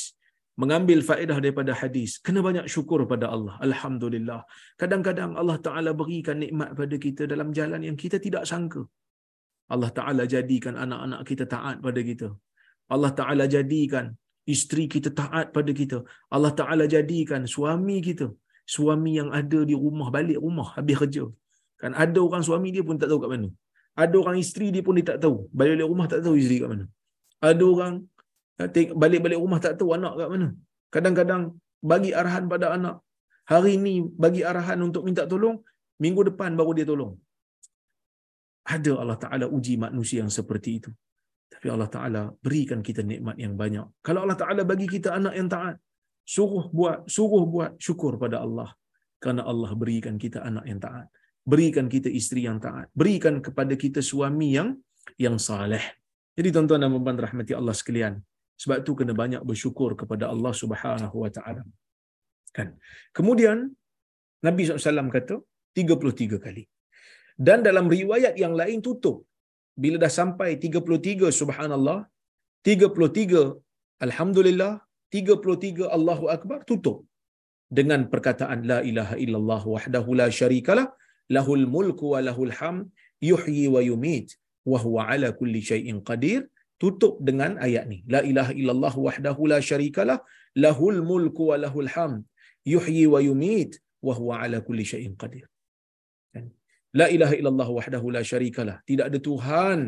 [0.63, 4.41] mengambil faedah daripada hadis kena banyak syukur pada Allah alhamdulillah
[4.81, 8.83] kadang-kadang Allah taala berikan nikmat pada kita dalam jalan yang kita tidak sangka
[9.75, 12.29] Allah Ta'ala jadikan anak-anak kita taat pada kita.
[12.95, 14.05] Allah Ta'ala jadikan
[14.55, 15.99] isteri kita taat pada kita.
[16.35, 18.29] Allah Ta'ala jadikan suami kita.
[18.75, 21.25] Suami yang ada di rumah, balik rumah, habis kerja.
[21.81, 23.49] Kan ada orang suami dia pun tak tahu kat mana.
[24.03, 25.37] Ada orang isteri dia pun dia tak tahu.
[25.59, 26.85] Balik-balik rumah tak tahu isteri kat mana.
[27.51, 27.95] Ada orang
[28.61, 30.49] eh, balik-balik rumah tak tahu anak kat mana.
[30.95, 31.43] Kadang-kadang
[31.91, 32.97] bagi arahan pada anak.
[33.53, 35.57] Hari ni bagi arahan untuk minta tolong,
[36.05, 37.13] minggu depan baru dia tolong
[38.69, 40.91] ada Allah Ta'ala uji manusia yang seperti itu.
[41.49, 43.87] Tapi Allah Ta'ala berikan kita nikmat yang banyak.
[44.05, 45.77] Kalau Allah Ta'ala bagi kita anak yang taat,
[46.35, 48.71] suruh buat, suruh buat syukur pada Allah.
[49.19, 51.09] Kerana Allah berikan kita anak yang taat.
[51.43, 52.87] Berikan kita isteri yang taat.
[52.93, 54.77] Berikan kepada kita suami yang
[55.17, 55.83] yang saleh.
[56.39, 58.15] Jadi tuan-tuan dan puan rahmati Allah sekalian.
[58.63, 61.65] Sebab itu kena banyak bersyukur kepada Allah Subhanahu wa taala.
[62.55, 62.79] Kan.
[63.17, 63.71] Kemudian
[64.47, 65.43] Nabi SAW kata
[65.75, 66.63] 33 kali.
[67.47, 69.17] Dan dalam riwayat yang lain tutup.
[69.83, 71.99] Bila dah sampai 33 subhanallah,
[72.67, 73.55] 33
[74.07, 74.73] alhamdulillah,
[75.15, 76.97] 33 Allahu akbar tutup.
[77.79, 80.87] Dengan perkataan la ilaha illallah wahdahu la syarikalah
[81.37, 82.85] lahul mulku wa lahul hamd
[83.31, 84.29] yuhyi wa yumit
[84.71, 86.41] wa huwa ala kulli syai'in qadir
[86.83, 87.99] tutup dengan ayat ni.
[88.15, 90.19] La ilaha illallah wahdahu la syarikalah
[90.65, 92.25] lahul mulku wa lahul hamd
[92.75, 93.73] yuhyi wa yumit
[94.07, 95.47] wa huwa ala kulli syai'in qadir
[97.01, 98.77] La ilaha illallah wahdahu la syarikalah.
[98.89, 99.81] Tidak ada Tuhan.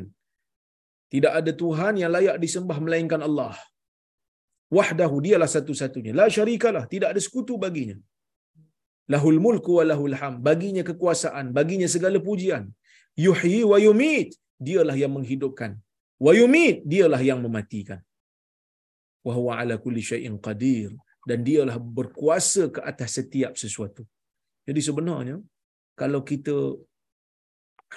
[1.13, 3.55] Tidak ada Tuhan yang layak disembah melainkan Allah.
[4.79, 6.13] Wahdahu dialah satu-satunya.
[6.21, 6.85] La syarikalah.
[6.93, 7.97] Tidak ada sekutu baginya.
[9.13, 10.35] Lahul mulku wa lahul ham.
[10.49, 11.47] Baginya kekuasaan.
[11.59, 12.65] Baginya segala pujian.
[13.27, 14.31] Yuhyi wa yumit.
[14.69, 15.73] Dialah yang menghidupkan.
[16.27, 16.77] Wa yumit.
[16.93, 18.01] Dialah yang mematikan.
[19.27, 20.91] Wa huwa ala kulli syai'in qadir.
[21.29, 24.03] Dan dialah berkuasa ke atas setiap sesuatu.
[24.69, 25.37] Jadi sebenarnya,
[26.01, 26.55] kalau kita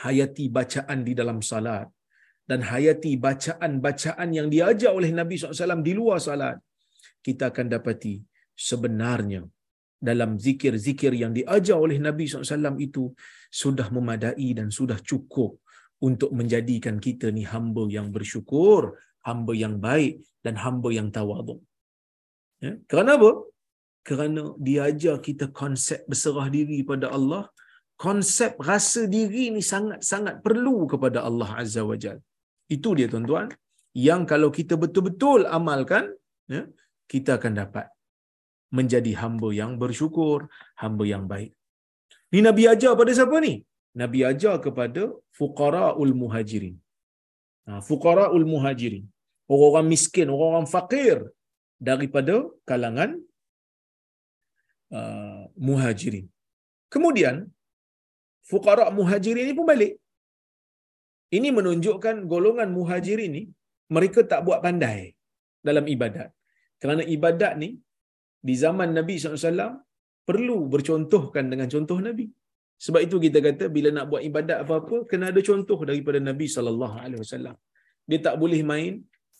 [0.01, 1.87] hayati bacaan di dalam salat
[2.49, 6.57] dan hayati bacaan-bacaan yang diajar oleh Nabi SAW di luar salat,
[7.23, 8.15] kita akan dapati
[8.51, 9.41] sebenarnya
[10.09, 13.03] dalam zikir-zikir yang diajar oleh Nabi SAW itu
[13.47, 15.63] sudah memadai dan sudah cukup
[16.03, 21.63] untuk menjadikan kita ni hamba yang bersyukur, hamba yang baik dan hamba yang tawaduk.
[22.59, 22.75] Ya?
[22.91, 23.31] Kerana apa?
[24.03, 27.47] Kerana diajar kita konsep berserah diri pada Allah
[28.05, 32.17] konsep rasa diri ni sangat-sangat perlu kepada Allah Azza wa Jal.
[32.75, 33.47] Itu dia tuan-tuan.
[34.07, 36.05] Yang kalau kita betul-betul amalkan,
[36.53, 36.61] ya,
[37.11, 37.87] kita akan dapat
[38.77, 40.37] menjadi hamba yang bersyukur,
[40.81, 41.51] hamba yang baik.
[42.33, 43.53] Ni Nabi ajar pada siapa ni?
[44.01, 45.03] Nabi ajar kepada
[45.37, 46.75] fuqara'ul muhajirin.
[47.67, 49.05] Ha, fuqara'ul muhajirin.
[49.51, 51.17] Orang-orang miskin, orang-orang fakir
[51.89, 52.35] daripada
[52.69, 53.11] kalangan
[54.97, 56.25] uh, muhajirin.
[56.93, 57.35] Kemudian,
[58.49, 59.93] fuqara muhajirin ini pun balik.
[61.37, 63.43] Ini menunjukkan golongan muhajirin ini
[63.95, 64.99] mereka tak buat pandai
[65.67, 66.29] dalam ibadat.
[66.81, 67.69] Kerana ibadat ni
[68.47, 69.73] di zaman Nabi SAW
[70.29, 72.25] perlu bercontohkan dengan contoh Nabi.
[72.85, 76.95] Sebab itu kita kata bila nak buat ibadat apa-apa kena ada contoh daripada Nabi sallallahu
[77.03, 77.55] alaihi wasallam.
[78.09, 78.93] Dia tak boleh main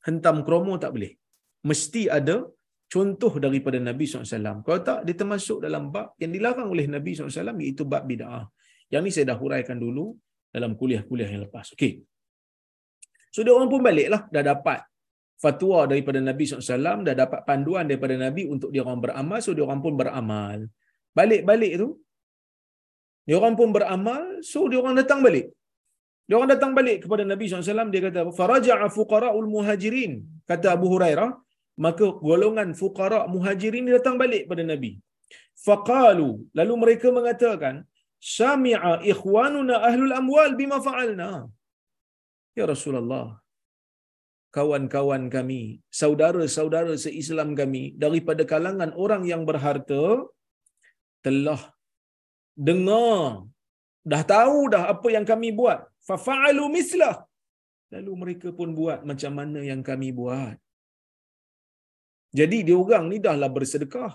[0.07, 1.11] hentam kromo tak boleh.
[1.69, 2.35] Mesti ada
[2.93, 4.57] contoh daripada Nabi SAW.
[4.65, 8.43] Kalau tak, dia termasuk dalam bab yang dilarang oleh Nabi SAW iaitu bab bid'ah.
[8.93, 10.13] Yang ni saya dah huraikan dulu
[10.53, 11.73] dalam kuliah-kuliah yang lepas.
[11.73, 12.05] Okey.
[13.33, 14.85] So dia orang pun baliklah dah dapat
[15.43, 19.65] fatwa daripada Nabi SAW, dah dapat panduan daripada Nabi untuk dia orang beramal, so dia
[19.67, 20.57] orang pun beramal.
[21.17, 21.89] Balik-balik tu,
[23.27, 25.49] dia orang pun beramal, so dia orang datang balik.
[26.23, 31.31] Dia orang datang balik kepada Nabi SAW, dia kata, Faraja'a fuqara'ul muhajirin, kata Abu Hurairah,
[31.85, 34.91] maka golongan fuqara' muhajirin datang balik pada Nabi.
[35.65, 37.83] Faqalu, lalu mereka mengatakan,
[38.23, 41.31] sami'a ikhwanuna ahlul amwal bima fa'alna.
[42.57, 43.27] Ya Rasulullah,
[44.57, 45.61] kawan-kawan kami,
[46.01, 50.03] saudara-saudara seislam kami daripada kalangan orang yang berharta
[51.25, 51.61] telah
[52.67, 53.47] dengar
[54.11, 55.79] dah tahu dah apa yang kami buat.
[56.07, 57.15] Fa fa'alu mislah.
[57.93, 60.57] Lalu mereka pun buat macam mana yang kami buat.
[62.39, 64.13] Jadi dia orang ni dahlah bersedekah.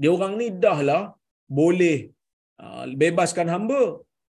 [0.00, 1.02] Dia orang ni dahlah
[1.60, 1.98] boleh
[3.02, 3.82] bebaskan hamba.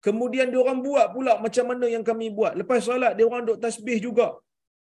[0.07, 2.53] Kemudian dia orang buat pula macam mana yang kami buat.
[2.61, 4.27] Lepas solat dia orang duk tasbih juga.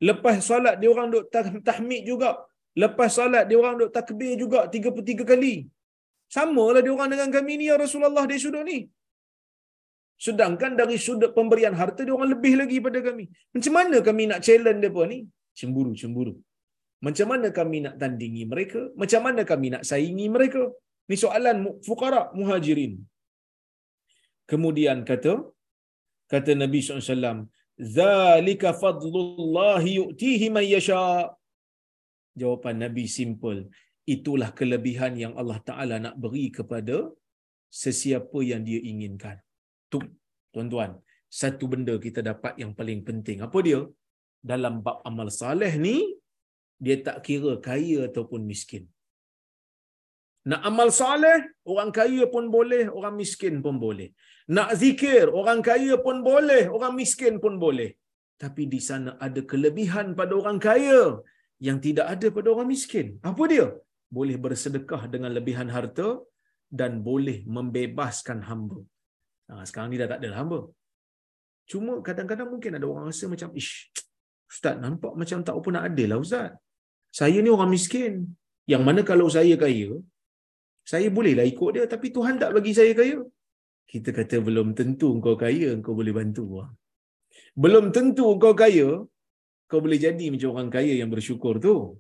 [0.08, 1.24] Lepas solat dia orang duk
[1.68, 2.30] tahmid juga.
[2.82, 5.54] Lepas solat dia orang duk takbir juga 33 kali.
[6.34, 8.78] Samalah dia orang dengan kami ni ya Rasulullah di sudut ni.
[10.24, 13.24] Sedangkan dari sudut pemberian harta dia orang lebih lagi pada kami.
[13.54, 15.18] Macam mana kami nak challenge depa ni?
[15.58, 16.34] Cemburu-cemburu.
[17.06, 18.80] Macam mana kami nak tandingi mereka?
[19.00, 20.62] Macam mana kami nak saingi mereka?
[21.08, 21.56] Ni soalan
[21.86, 22.92] fuqara muhajirin.
[24.52, 25.34] Kemudian kata
[26.32, 27.48] kata Nabi SAW,
[27.98, 31.02] Zalika fadlullahi yu'tihi man yasha.
[32.40, 33.60] Jawapan Nabi simple.
[34.14, 36.96] Itulah kelebihan yang Allah Ta'ala nak beri kepada
[37.82, 39.36] sesiapa yang dia inginkan.
[39.90, 39.98] Tu,
[40.52, 40.90] tuan-tuan,
[41.40, 43.38] satu benda kita dapat yang paling penting.
[43.46, 43.80] Apa dia?
[44.50, 45.96] Dalam bab amal saleh ni,
[46.84, 48.84] dia tak kira kaya ataupun miskin.
[50.50, 51.38] Nak amal saleh,
[51.72, 54.08] orang kaya pun boleh, orang miskin pun boleh.
[54.56, 57.90] Nak zikir, orang kaya pun boleh, orang miskin pun boleh.
[58.42, 61.00] Tapi di sana ada kelebihan pada orang kaya
[61.66, 63.06] yang tidak ada pada orang miskin.
[63.30, 63.66] Apa dia?
[64.16, 66.08] Boleh bersedekah dengan lebihan harta
[66.80, 68.80] dan boleh membebaskan hamba.
[69.48, 70.60] Nah, sekarang ni dah tak ada hamba.
[71.70, 73.74] Cuma kadang-kadang mungkin ada orang rasa macam, ish,
[74.52, 76.48] Ustaz nampak macam tak apa nak adil lah Ustaz.
[77.18, 78.12] Saya ni orang miskin.
[78.72, 79.88] Yang mana kalau saya kaya,
[80.92, 83.18] saya bolehlah ikut dia tapi Tuhan tak bagi saya kaya.
[83.90, 86.74] Kita kata belum tentu kau kaya kau boleh bantu orang.
[87.54, 88.88] Belum tentu kau kaya
[89.70, 91.98] kau boleh jadi macam orang kaya yang bersyukur tu.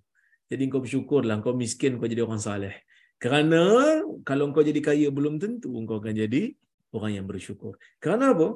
[0.50, 2.74] Jadi kau bersyukurlah kau miskin kau jadi orang saleh.
[3.22, 3.62] Kerana
[4.28, 6.42] kalau kau jadi kaya belum tentu kau akan jadi
[6.96, 7.78] orang yang bersyukur.
[8.02, 8.48] Kerana apa?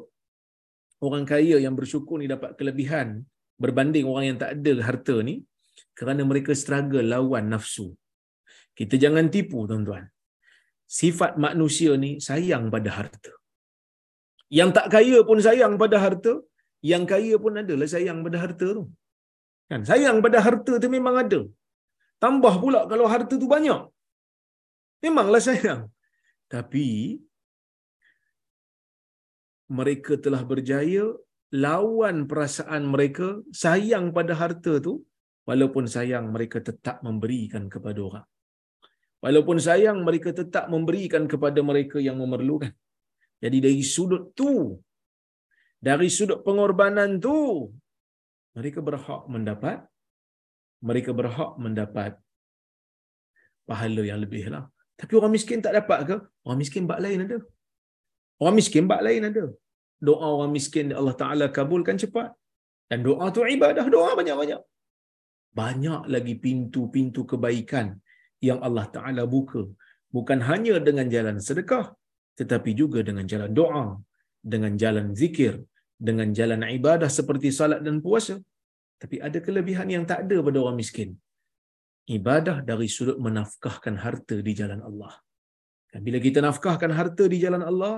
[0.98, 3.22] Orang kaya yang bersyukur ni dapat kelebihan
[3.54, 5.46] berbanding orang yang tak ada harta ni
[5.94, 7.94] kerana mereka struggle lawan nafsu.
[8.74, 10.06] Kita jangan tipu tuan-tuan
[10.98, 13.32] sifat manusia ni sayang pada harta.
[14.58, 16.32] Yang tak kaya pun sayang pada harta,
[16.90, 18.84] yang kaya pun adalah sayang pada harta tu.
[19.70, 19.82] Kan?
[19.90, 21.40] Sayang pada harta tu memang ada.
[22.24, 23.82] Tambah pula kalau harta tu banyak.
[25.04, 25.82] Memanglah sayang.
[26.54, 26.86] Tapi
[29.78, 31.04] mereka telah berjaya
[31.66, 33.26] lawan perasaan mereka
[33.64, 34.94] sayang pada harta tu
[35.48, 38.26] walaupun sayang mereka tetap memberikan kepada orang.
[39.24, 42.70] Walaupun sayang mereka tetap memberikan kepada mereka yang memerlukan.
[43.42, 44.52] Jadi dari sudut tu
[45.78, 47.38] dari sudut pengorbanan tu
[48.58, 49.78] mereka berhak mendapat
[50.88, 52.12] mereka berhak mendapat
[53.68, 54.64] pahala yang lebih lah.
[54.98, 56.16] Tapi orang miskin tak dapat ke?
[56.46, 57.38] Orang miskin bak lain ada.
[58.42, 59.44] Orang miskin bak lain ada.
[60.08, 62.30] Doa orang miskin Allah Ta'ala kabulkan cepat.
[62.90, 63.86] Dan doa tu ibadah.
[63.86, 64.60] Doa banyak-banyak.
[65.60, 67.86] Banyak lagi pintu-pintu kebaikan
[68.48, 69.62] yang Allah Ta'ala buka.
[70.16, 71.86] Bukan hanya dengan jalan sedekah.
[72.38, 73.84] Tetapi juga dengan jalan doa.
[74.52, 75.54] Dengan jalan zikir.
[76.08, 78.36] Dengan jalan ibadah seperti salat dan puasa.
[79.02, 81.10] Tapi ada kelebihan yang tak ada pada orang miskin.
[82.18, 85.12] Ibadah dari sudut menafkahkan harta di jalan Allah.
[85.92, 87.94] Dan bila kita nafkahkan harta di jalan Allah,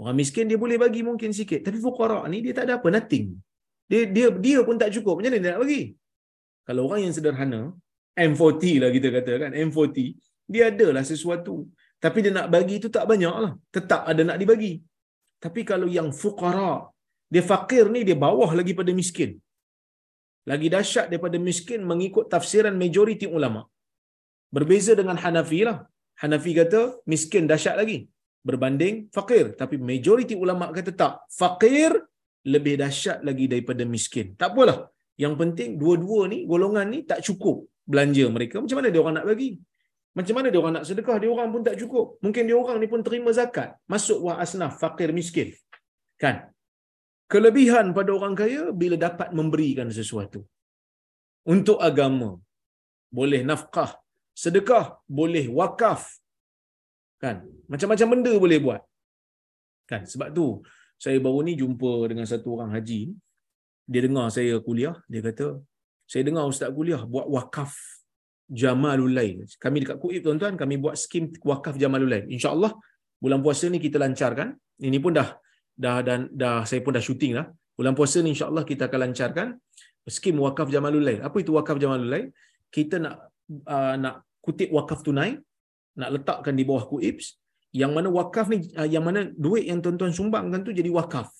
[0.00, 1.60] orang miskin dia boleh bagi mungkin sikit.
[1.66, 3.26] Tapi fukara ni dia tak ada apa, nothing.
[3.90, 5.14] Dia dia dia pun tak cukup.
[5.18, 5.82] Macam mana dia nak bagi?
[6.66, 7.60] Kalau orang yang sederhana,
[8.16, 9.98] M40 lah kita kata kan, M40,
[10.52, 11.68] dia adalah sesuatu.
[12.00, 13.52] Tapi dia nak bagi itu tak banyak lah.
[13.76, 14.80] Tetap ada nak dibagi.
[15.44, 16.88] Tapi kalau yang fukara,
[17.32, 19.36] dia fakir ni dia bawah lagi pada miskin
[20.50, 23.62] lagi dahsyat daripada miskin mengikut tafsiran majoriti ulama.
[24.56, 25.78] Berbeza dengan Hanafi lah.
[26.22, 26.80] Hanafi kata
[27.12, 27.98] miskin dahsyat lagi
[28.48, 29.44] berbanding fakir.
[29.60, 31.12] Tapi majoriti ulama kata tak.
[31.40, 31.92] Fakir
[32.54, 34.26] lebih dahsyat lagi daripada miskin.
[34.40, 34.78] Tak apalah.
[35.22, 38.56] Yang penting dua-dua ni, golongan ni tak cukup belanja mereka.
[38.62, 39.50] Macam mana dia orang nak bagi?
[40.18, 41.16] Macam mana dia orang nak sedekah?
[41.22, 42.06] Dia orang pun tak cukup.
[42.24, 43.68] Mungkin dia orang ni pun terima zakat.
[43.92, 45.50] Masuk wah asnaf, fakir, miskin.
[46.22, 46.50] Kan?
[47.32, 50.40] kelebihan pada orang kaya bila dapat memberikan sesuatu
[51.54, 52.30] untuk agama
[53.18, 53.90] boleh nafkah
[54.42, 54.84] sedekah
[55.18, 56.02] boleh wakaf
[57.22, 57.36] kan
[57.70, 58.82] macam-macam benda boleh buat
[59.90, 60.46] kan sebab tu
[61.04, 63.00] saya baru ni jumpa dengan satu orang haji
[63.92, 65.48] dia dengar saya kuliah dia kata
[66.10, 67.70] saya dengar ustaz kuliah buat wakaf
[68.50, 69.46] Jamalul Lail.
[69.62, 72.26] Kami dekat Kuib tuan-tuan, kami buat skim wakaf Jamalul Lail.
[72.34, 72.72] InsyaAllah,
[73.22, 74.58] bulan puasa ni kita lancarkan.
[74.82, 75.28] Ini pun dah
[75.84, 77.46] dah dan dah saya pun dah syuting lah.
[77.78, 79.48] Bulan puasa ni insya-Allah kita akan lancarkan
[80.16, 81.20] skim wakaf Jamalul Lail.
[81.22, 82.26] Apa itu wakaf Jamalul Lail?
[82.74, 83.14] Kita nak
[83.70, 85.38] uh, nak kutip wakaf tunai,
[85.94, 87.38] nak letakkan di bawah kuibs
[87.70, 91.30] yang mana wakaf ni uh, yang mana duit yang tuan-tuan sumbangkan tu jadi wakaf.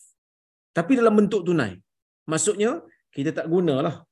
[0.70, 1.74] Tapi dalam bentuk tunai.
[2.30, 2.78] Maksudnya
[3.10, 4.06] kita tak gunalah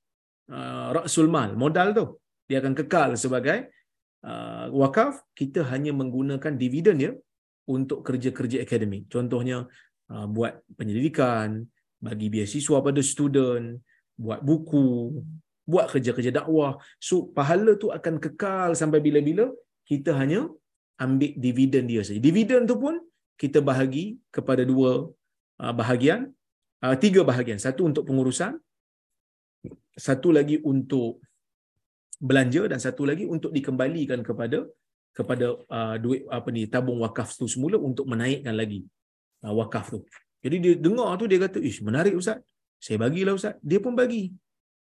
[0.53, 2.05] uh, rasul mal, modal tu.
[2.49, 3.69] Dia akan kekal sebagai
[4.25, 7.13] uh, wakaf, kita hanya menggunakan dividen dia
[7.69, 9.13] untuk kerja-kerja akademik.
[9.13, 9.69] Contohnya
[10.09, 11.69] Ah, buat penyelidikan,
[12.01, 13.77] bagi beasiswa pada student,
[14.17, 15.21] buat buku,
[15.69, 16.81] buat kerja-kerja dakwah.
[16.97, 19.53] So pahala tu akan kekal sampai bila-bila
[19.85, 20.49] kita hanya
[21.05, 22.21] ambil dividen dia saja.
[22.29, 22.97] Dividen tu pun
[23.37, 25.13] kita bahagi kepada dua
[25.61, 26.33] ah, bahagian,
[26.81, 27.61] ah, tiga bahagian.
[27.61, 28.57] Satu untuk pengurusan,
[30.07, 31.21] satu lagi untuk
[32.29, 34.59] belanja dan satu lagi untuk dikembalikan kepada
[35.19, 35.47] kepada
[35.77, 38.81] uh, duit apa ni tabung wakaf tu semula untuk menaikkan lagi
[39.43, 40.01] uh, wakaf tu.
[40.45, 42.39] Jadi dia dengar tu dia kata, "Ish, menarik ustaz.
[42.79, 44.31] Saya bagilah ustaz." Dia pun bagi.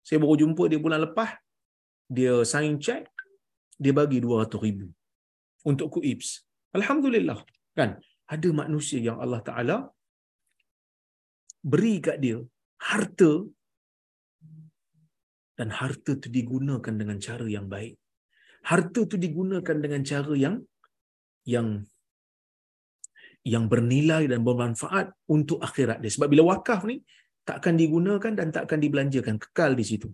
[0.05, 1.34] Saya baru jumpa dia bulan lepas.
[2.10, 3.05] Dia sign check,
[3.78, 4.89] dia bagi 200,000
[5.70, 6.45] untuk kuibs.
[6.78, 7.38] Alhamdulillah.
[7.78, 8.01] Kan?
[8.30, 9.78] Ada manusia yang Allah Taala
[11.72, 12.38] beri kat dia
[12.89, 13.32] harta
[15.60, 17.99] dan harta tu digunakan dengan cara yang baik.
[18.72, 20.55] Harta tu digunakan dengan cara yang
[21.53, 21.68] yang
[23.43, 26.12] yang bernilai dan bermanfaat untuk akhirat dia.
[26.16, 27.03] Sebab bila wakaf ni
[27.49, 30.07] takkan digunakan dan takkan dibelanjakan, kekal di situ.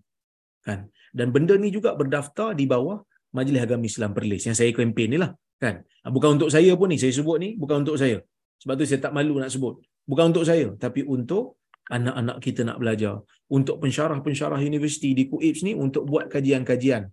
[0.66, 0.89] Kan?
[1.14, 2.98] Dan benda ni juga berdaftar di bawah
[3.38, 5.32] Majlis Agama Islam Perlis yang saya kempen ni lah.
[5.62, 5.86] Kan?
[6.06, 8.18] Ah, bukan untuk saya pun ni, saya sebut ni bukan untuk saya.
[8.62, 9.78] Sebab tu saya tak malu nak sebut.
[10.10, 11.62] Bukan untuk saya, tapi untuk
[11.92, 13.22] anak-anak kita nak belajar.
[13.50, 17.06] Untuk pensyarah-pensyarah universiti di KUIPS ni untuk buat kajian-kajian.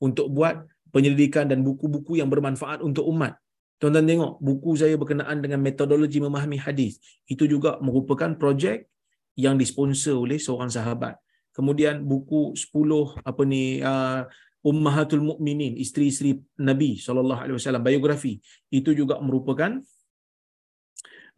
[0.00, 0.64] Untuk buat
[0.94, 3.38] penyelidikan dan buku-buku yang bermanfaat untuk umat.
[3.80, 7.00] Tuan-tuan tengok buku saya berkenaan dengan metodologi memahami hadis.
[7.24, 8.86] Itu juga merupakan projek
[9.40, 11.16] yang disponsor oleh seorang sahabat.
[11.56, 14.28] Kemudian buku 10 apa ni uh,
[14.60, 18.36] Ummahatul Mukminin, isteri-isteri Nabi sallallahu alaihi wasallam biografi.
[18.68, 19.80] Itu juga merupakan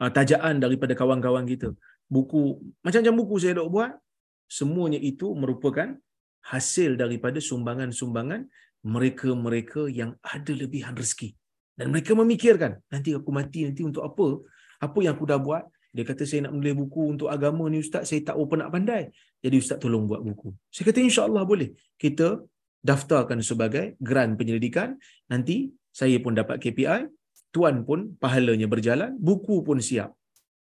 [0.03, 1.71] uh, tajaan daripada kawan-kawan kita.
[2.13, 3.97] Buku macam-macam buku saya dah buat,
[4.45, 5.97] semuanya itu merupakan
[6.45, 8.53] hasil daripada sumbangan-sumbangan
[8.85, 11.33] mereka-mereka yang ada lebihan rezeki.
[11.73, 14.45] Dan mereka memikirkan, nanti aku mati nanti untuk apa?
[14.85, 15.65] Apa yang aku dah buat?
[15.93, 19.03] Dia kata saya nak menulis buku untuk agama ni ustaz, saya tak apa nak pandai.
[19.41, 20.53] Jadi ustaz tolong buat buku.
[20.69, 21.73] Saya kata insya-Allah boleh.
[21.97, 22.41] Kita
[22.83, 25.01] daftarkan sebagai grant penyelidikan,
[25.33, 27.09] nanti saya pun dapat KPI,
[27.55, 30.13] tuan pun pahalanya berjalan, buku pun siap.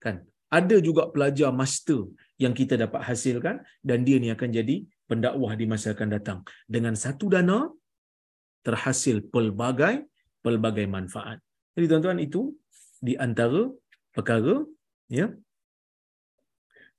[0.02, 0.29] Kan?
[0.50, 2.10] Ada juga pelajar master
[2.42, 6.38] yang kita dapat hasilkan dan dia ni akan jadi pendakwah di masa akan datang.
[6.66, 7.70] Dengan satu dana
[8.66, 10.10] terhasil pelbagai
[10.42, 11.38] pelbagai manfaat.
[11.76, 12.50] Jadi tuan-tuan itu
[13.00, 13.70] di antara
[14.12, 14.60] perkara
[15.08, 15.30] ya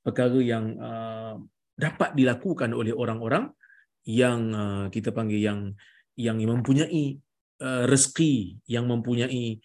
[0.01, 1.37] perkara yang uh,
[1.77, 3.53] dapat dilakukan oleh orang-orang
[4.07, 5.59] yang uh, kita panggil yang
[6.17, 7.21] yang mempunyai
[7.61, 9.61] uh, rezeki yang mempunyai uh,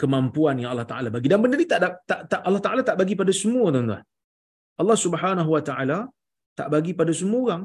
[0.00, 1.80] kemampuan yang Allah Taala bagi dan benda ni tak,
[2.10, 4.02] tak tak Allah Taala tak bagi pada semua tuan-tuan.
[4.82, 5.98] Allah Subhanahu Wa Taala
[6.58, 7.64] tak bagi pada semua orang.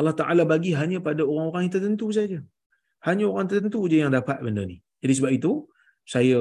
[0.00, 2.38] Allah Taala bagi hanya pada orang-orang yang tertentu saja.
[3.08, 4.76] Hanya orang tertentu je yang dapat benda ni.
[5.02, 5.52] Jadi sebab itu
[6.14, 6.40] saya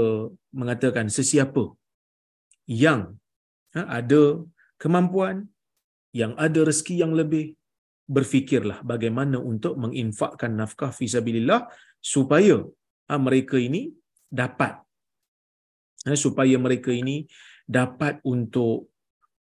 [0.59, 1.63] mengatakan sesiapa
[2.67, 3.01] yang
[3.76, 4.22] ha, ada
[4.82, 5.47] kemampuan,
[6.22, 7.45] yang ada rezeki yang lebih,
[8.09, 11.70] berfikirlah bagaimana untuk menginfakkan nafkah fisabilillah
[12.13, 12.57] supaya
[13.07, 13.93] ha, mereka ini
[14.30, 14.80] dapat.
[16.08, 17.28] Ha, supaya mereka ini
[17.68, 18.94] dapat untuk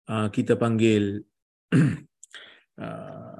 [0.10, 1.22] uh, kita panggil
[2.82, 3.38] uh,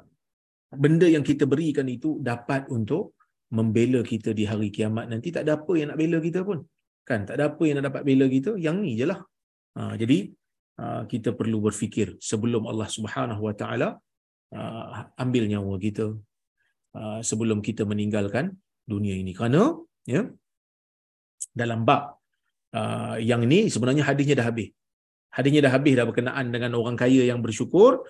[0.82, 3.18] benda yang kita berikan itu dapat untuk
[3.50, 5.34] membela kita di hari kiamat nanti.
[5.34, 6.62] Tak ada apa yang nak bela kita pun.
[7.02, 9.20] Kan tak ada apa yang nak dapat bela kita yang ni je lah
[9.80, 10.28] ha, jadi
[10.76, 13.88] ha, kita perlu berfikir sebelum Allah Subhanahu Wa Taala
[15.20, 16.12] ambil nyawa kita
[16.96, 18.52] ha, sebelum kita meninggalkan
[18.84, 19.32] dunia ini.
[19.36, 19.76] Kerana
[20.08, 20.24] ya
[21.54, 22.18] dalam bab
[22.74, 24.68] uh, yang ini sebenarnya hadisnya dah habis.
[25.28, 28.04] Hadisnya dah habis dah berkenaan dengan orang kaya yang bersyukur.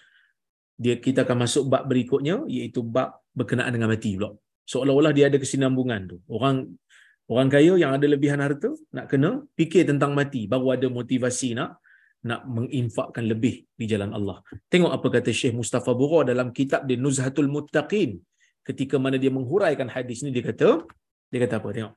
[0.79, 4.31] Dia kita akan masuk bab berikutnya iaitu bab berkenaan dengan mati pula.
[4.69, 6.17] Seolah-olah dia ada kesinambungan tu.
[6.31, 6.79] Orang
[7.27, 11.83] orang kaya yang ada lebihan harta nak kena fikir tentang mati baru ada motivasi nak
[12.29, 14.43] nak menginfakkan lebih di jalan Allah.
[14.73, 18.19] Tengok apa kata Syekh Mustafa Bura dalam kitab dia Nuzhatul Muttaqin.
[18.67, 20.87] Ketika mana dia menghuraikan hadis ni dia kata
[21.31, 21.69] dia kata apa?
[21.75, 21.95] Tengok.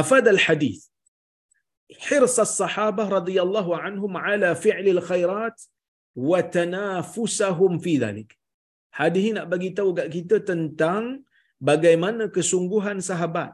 [0.00, 0.88] Al-hadis
[2.06, 5.56] hirs as-sahabah radhiyallahu anhum ala fi'l al-khairat
[6.28, 8.30] wa tanafusahum fi dhalik.
[8.98, 11.24] Hadis ini nak bagi tahu kat kita tentang
[11.70, 13.52] bagaimana kesungguhan sahabat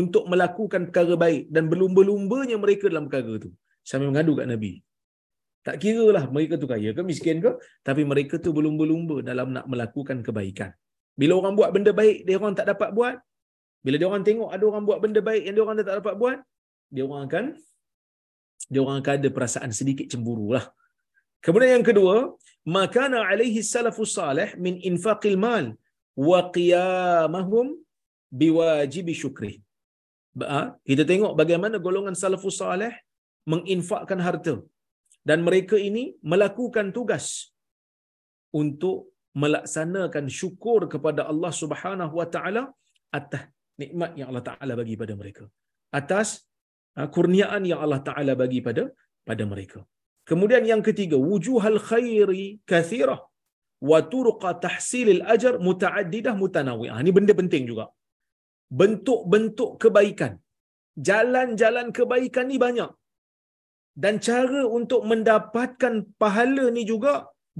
[0.00, 3.50] untuk melakukan perkara baik dan berlumba-lumbanya mereka dalam perkara itu.
[3.90, 4.72] Sambil mengadu kat Nabi.
[5.66, 7.50] Tak kira lah mereka tu kaya ke miskin ke,
[7.86, 10.70] tapi mereka tu berlumba-lumba dalam nak melakukan kebaikan.
[11.20, 13.16] Bila orang buat benda baik, dia orang tak dapat buat.
[13.84, 16.38] Bila dia orang tengok ada orang buat benda baik yang dia orang tak dapat buat,
[16.94, 17.44] dia orang akan
[18.72, 20.64] dia orang akan ada perasaan sedikit cemburu lah.
[21.44, 22.16] Kemudian yang kedua,
[22.76, 25.66] makana alaihi salafus salih min infaqil mal
[26.28, 27.66] wa qiyamahum
[28.40, 29.52] biwajib syukri.
[30.88, 32.92] Kita tengok bagaimana golongan salafus salih
[33.52, 34.54] menginfakkan harta
[35.28, 37.26] dan mereka ini melakukan tugas
[38.60, 38.96] untuk
[39.42, 42.62] melaksanakan syukur kepada Allah Subhanahu wa taala
[43.18, 43.44] atas
[43.82, 45.44] nikmat yang Allah Taala bagi pada mereka.
[46.00, 46.28] Atas
[47.14, 48.84] kurniaan yang Allah Taala bagi pada
[49.28, 49.80] pada mereka.
[50.30, 53.20] Kemudian yang ketiga, wujuhal khairi kathirah
[53.90, 56.98] wa turqa tahsilil ajr mutaaddidah mutanawi'ah.
[57.04, 57.86] Ini benda penting juga.
[58.80, 60.32] Bentuk-bentuk kebaikan.
[61.08, 62.90] Jalan-jalan kebaikan ni banyak.
[64.02, 67.12] Dan cara untuk mendapatkan pahala ni juga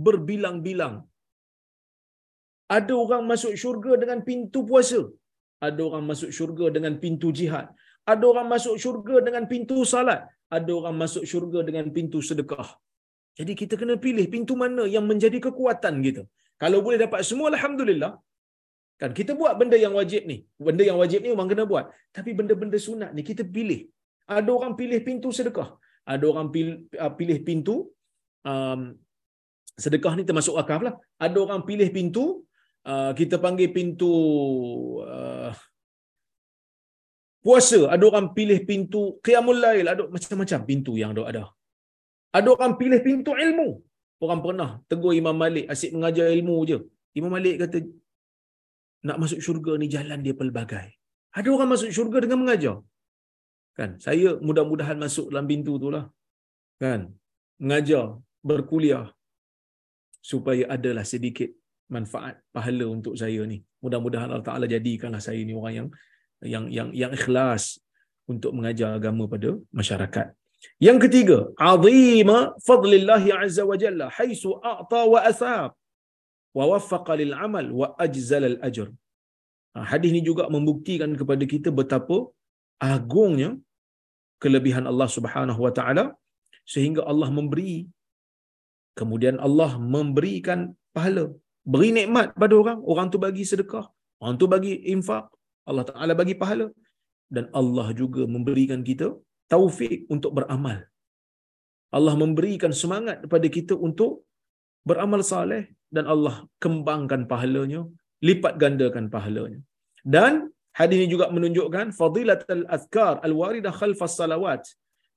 [0.07, 0.95] berbilang-bilang.
[2.77, 5.01] Ada orang masuk syurga dengan pintu puasa.
[5.61, 7.67] Ada orang masuk syurga dengan pintu jihad.
[8.05, 12.69] Ada orang masuk syurga dengan pintu salat ada orang masuk syurga dengan pintu sedekah.
[13.39, 16.23] Jadi kita kena pilih pintu mana yang menjadi kekuatan kita.
[16.63, 18.13] Kalau boleh dapat semua, Alhamdulillah.
[19.01, 20.37] Kan kita buat benda yang wajib ni.
[20.67, 21.91] Benda yang wajib ni memang kena buat.
[22.17, 23.81] Tapi benda-benda sunat ni kita pilih.
[24.39, 25.69] Ada orang pilih pintu sedekah.
[26.07, 26.75] Ada orang pilih,
[27.05, 27.75] uh, pilih pintu
[28.47, 28.81] um,
[29.85, 30.95] sedekah ni termasuk wakaf lah.
[31.19, 32.47] Ada orang pilih pintu,
[32.93, 34.13] uh, kita panggil pintu
[35.17, 35.51] uh,
[37.45, 37.81] puasa.
[37.95, 41.45] Ada orang pilih pintu qiyamul lail ada macam-macam pintu yang ada.
[42.39, 43.69] Ada orang pilih pintu ilmu.
[44.25, 46.79] Orang pernah tegur Imam Malik asyik mengajar ilmu je.
[47.19, 47.79] Imam Malik kata
[49.09, 50.87] nak masuk syurga ni jalan dia pelbagai.
[51.39, 52.77] Ada orang masuk syurga dengan mengajar.
[53.79, 53.91] Kan?
[54.05, 56.05] Saya mudah-mudahan masuk dalam pintu tu lah.
[56.83, 57.01] Kan?
[57.63, 58.05] Mengajar
[58.51, 59.07] berkuliah.
[60.31, 61.51] Supaya adalah sedikit
[61.91, 65.89] manfaat pahala untuk saya ni mudah-mudahan Allah Taala jadikanlah saya ni orang yang
[66.55, 67.81] yang yang yang ikhlas
[68.33, 70.27] untuk mengajar agama pada masyarakat.
[70.87, 75.71] Yang ketiga, azima fadlillah azza wa jalla haitsu a'ta wa asab
[76.57, 78.89] wa waffaqa lil amal wa ajzal al ajr.
[79.75, 82.19] Ha, hadis ini juga membuktikan kepada kita betapa
[82.81, 83.51] agungnya
[84.43, 86.05] kelebihan Allah Subhanahu wa taala
[86.73, 87.85] sehingga Allah memberi
[88.99, 91.25] kemudian Allah memberikan pahala
[91.73, 92.79] beri nikmat pada orang.
[92.93, 93.87] Orang tu bagi sedekah.
[94.21, 95.25] Orang tu bagi infak.
[95.71, 96.67] Allah Taala bagi pahala.
[97.35, 99.09] Dan Allah juga memberikan kita
[99.53, 100.79] taufik untuk beramal.
[101.97, 104.13] Allah memberikan semangat kepada kita untuk
[104.89, 105.65] beramal saleh.
[105.95, 107.83] Dan Allah kembangkan pahalanya.
[108.29, 109.61] Lipat gandakan pahalanya.
[110.15, 110.33] Dan
[110.79, 114.63] hadis ini juga menunjukkan fadilatul azkar al-waridah khalfas salawat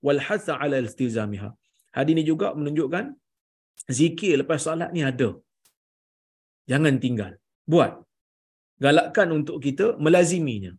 [0.05, 1.49] wal hatha ala iltizamiha.
[1.97, 3.05] Hadis ini juga menunjukkan
[3.99, 5.29] zikir lepas solat ni ada.
[6.67, 7.31] Jangan tinggal.
[7.63, 8.03] Buat.
[8.77, 10.75] Galakkan untuk kita melaziminya.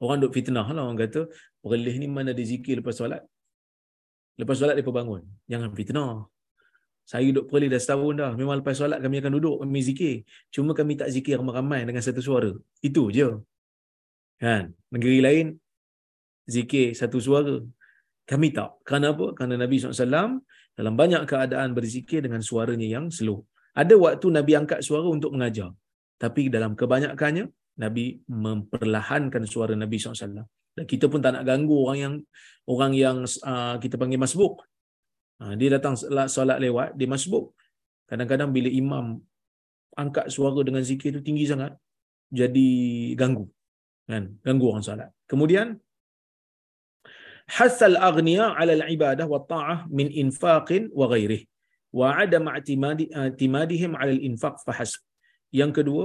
[0.00, 1.28] Orang duk fitnah lah orang kata,
[1.60, 3.20] perlih ni mana ada zikir lepas solat.
[4.40, 5.24] Lepas solat dia bangun.
[5.50, 6.24] Jangan fitnah.
[7.04, 8.32] Saya duduk perlih dah setahun dah.
[8.38, 10.14] Memang lepas solat kami akan duduk, kami zikir.
[10.54, 12.52] Cuma kami tak zikir ramai-ramai dengan satu suara.
[12.80, 13.28] Itu je.
[14.40, 14.72] Kan?
[14.88, 15.46] Negeri lain,
[16.48, 17.60] zikir satu suara.
[18.24, 18.80] Kami tak.
[18.86, 19.36] Kenapa?
[19.36, 20.40] Kerana Nabi SAW
[20.78, 23.44] dalam banyak keadaan berzikir dengan suaranya yang slow.
[23.80, 25.72] Ada waktu Nabi angkat suara untuk mengajar.
[26.20, 27.48] Tapi dalam kebanyakannya,
[27.80, 30.44] Nabi memperlahankan suara Nabi SAW.
[30.76, 32.14] Dan kita pun tak nak ganggu orang yang
[32.68, 34.60] orang yang uh, kita panggil masbuk.
[35.40, 35.96] Uh, dia datang
[36.28, 37.56] solat lewat, dia masbuk.
[38.04, 39.16] Kadang-kadang bila imam
[39.96, 41.72] angkat suara dengan zikir itu tinggi sangat,
[42.28, 42.68] jadi
[43.16, 43.48] ganggu.
[44.04, 44.36] Kan?
[44.44, 45.08] Ganggu orang solat.
[45.24, 45.80] Kemudian,
[47.48, 51.48] hasal aghniya ala al-ibadah wa ta'ah min infaqin wa ghairih
[51.98, 55.02] wa adam i'timadihim ala al-infaq fahasb.
[55.50, 56.04] Yang kedua,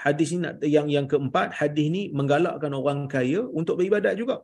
[0.00, 4.36] hadis ini yang yang keempat, hadis ini menggalakkan orang kaya untuk beribadat juga.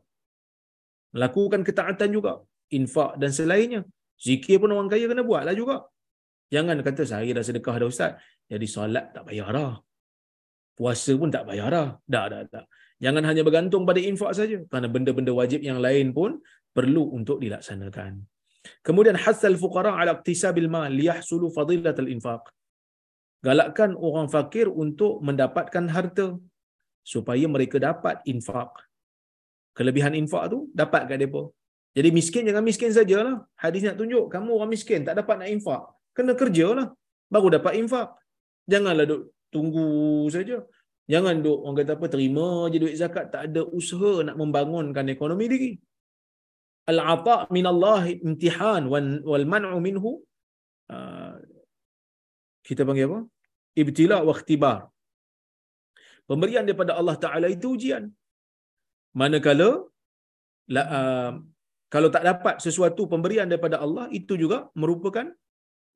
[1.16, 2.40] Melakukan ketaatan juga,
[2.72, 3.80] infak dan selainnya.
[4.16, 5.76] Zikir pun orang kaya kena buatlah juga.
[6.52, 8.12] Jangan kata saya dah sedekah dah ustaz,
[8.48, 9.72] jadi solat tak payah dah.
[10.76, 11.88] Puasa pun tak payah dah.
[12.04, 12.64] Dah, dah, dah.
[13.02, 16.38] Jangan hanya bergantung pada infak saja kerana benda-benda wajib yang lain pun
[16.76, 18.24] perlu untuk dilaksanakan.
[18.86, 22.42] Kemudian hasal fuqara ala iktisabil mal liyahsulu fadilatul infaq.
[23.46, 26.26] Galakkan orang fakir untuk mendapatkan harta
[27.02, 28.70] supaya mereka dapat infak.
[29.74, 31.42] Kelebihan infak tu dapat kat depa.
[31.96, 33.36] Jadi miskin jangan miskin sajalah.
[33.58, 35.82] Hadis nak tunjuk kamu orang miskin tak dapat nak infak.
[36.16, 36.86] Kena kerjalah
[37.32, 38.08] baru dapat infak.
[38.70, 39.90] Janganlah duk tunggu
[40.34, 40.62] saja.
[41.10, 45.46] Jangan duk orang kata apa terima je duit zakat tak ada usaha nak membangunkan ekonomi
[45.50, 45.72] diri.
[46.90, 48.82] Al-ata min Allah imtihan
[49.30, 50.10] wal man'u minhu
[50.94, 51.34] uh,
[52.66, 53.20] kita panggil apa?
[53.82, 54.78] Ibtila wa ikhtibar.
[56.30, 58.04] Pemberian daripada Allah Taala itu ujian.
[59.20, 59.70] Manakala
[60.74, 61.32] la, uh,
[61.94, 65.26] kalau tak dapat sesuatu pemberian daripada Allah itu juga merupakan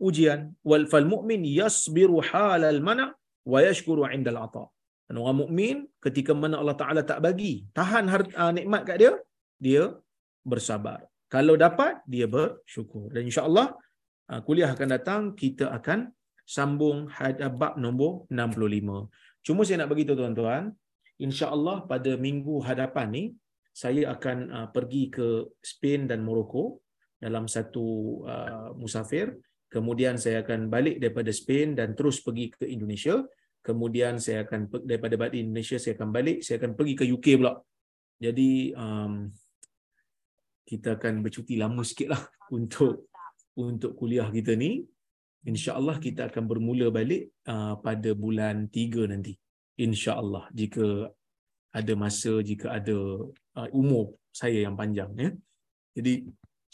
[0.09, 0.41] ujian.
[0.71, 3.11] Wal fal mu'min yasbiru halal mana'
[3.53, 4.67] wa yashkuru 'inda al-'ata'.
[5.07, 9.13] Dan orang mukmin ketika mana Allah Taala tak bagi, tahan harta, uh, nikmat kat dia,
[9.67, 9.85] dia
[10.47, 11.03] bersabar.
[11.27, 13.11] Kalau dapat, dia bersyukur.
[13.11, 13.75] Dan insya-Allah
[14.31, 16.15] uh, kuliah akan datang kita akan
[16.47, 17.11] sambung
[17.59, 19.11] bab nombor 65.
[19.43, 20.71] Cuma saya nak bagi tahu tuan-tuan,
[21.19, 23.25] insya-Allah pada minggu hadapan ni
[23.75, 26.87] saya akan uh, pergi ke Spain dan Morocco
[27.19, 29.35] dalam satu uh, musafir.
[29.67, 33.19] Kemudian saya akan balik daripada Spain dan terus pergi ke Indonesia
[33.67, 37.59] kemudian saya akan daripada balik Indonesia saya akan balik saya akan pergi ke UK pula
[38.23, 39.27] jadi um,
[40.67, 42.23] kita akan bercuti lama sikit lah
[42.57, 43.09] untuk
[43.57, 44.85] untuk kuliah kita ni
[45.47, 49.33] insyaallah kita akan bermula balik uh, pada bulan 3 nanti
[49.79, 50.87] insyaallah jika
[51.79, 52.99] ada masa jika ada
[53.59, 55.31] uh, umur saya yang panjang ya
[55.97, 56.13] jadi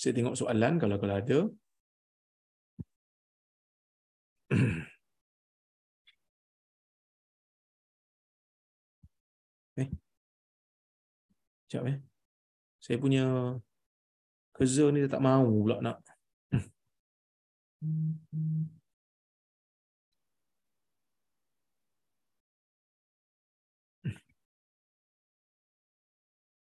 [0.00, 1.38] saya tengok soalan kalau kalau ada
[9.80, 9.88] Eh.
[11.64, 11.96] Sekejap eh.
[12.84, 13.24] Saya punya
[14.56, 15.98] kerja ni dia tak mahu pula nak.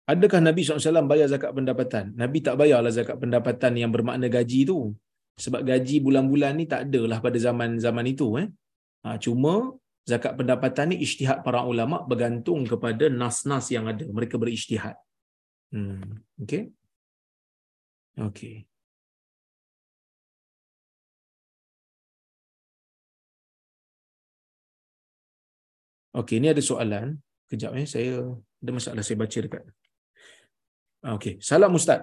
[0.07, 2.14] Adakah Nabi SAW bayar zakat pendapatan?
[2.14, 4.95] Nabi tak bayarlah zakat pendapatan yang bermakna gaji tu.
[5.34, 8.39] Sebab gaji bulan-bulan ni tak adalah pada zaman-zaman itu.
[8.39, 8.47] Eh?
[9.03, 9.74] Ha, cuma
[10.07, 14.95] zakat pendapatan ni ijtihad para ulama bergantung kepada nas-nas yang ada mereka berijtihad
[15.74, 16.70] hmm okey
[18.17, 18.64] okey
[26.17, 27.21] okey ni ada soalan.
[27.47, 27.87] Kejap eh.
[27.87, 28.25] Saya
[28.59, 29.64] ada masalah saya baca dekat.
[31.07, 32.03] Okey salam ustaz.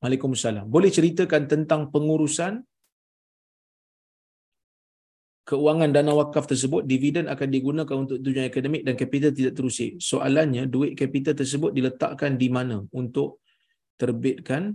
[0.00, 0.68] Waalaikumsalam.
[0.68, 2.60] Boleh ceritakan tentang pengurusan
[5.48, 6.84] keuangan dana wakaf tersebut?
[6.84, 9.96] Dividen akan digunakan untuk tujuan akademik dan kapital tidak terusik.
[10.00, 12.84] Soalannya duit kapital tersebut diletakkan di mana?
[12.92, 13.43] Untuk
[13.96, 14.74] terbitkan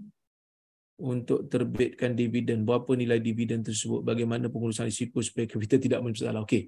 [1.00, 6.44] untuk terbitkan dividen berapa nilai dividen tersebut bagaimana pengurusan risiko supaya kita tidak bermasalah.
[6.44, 6.68] Okey.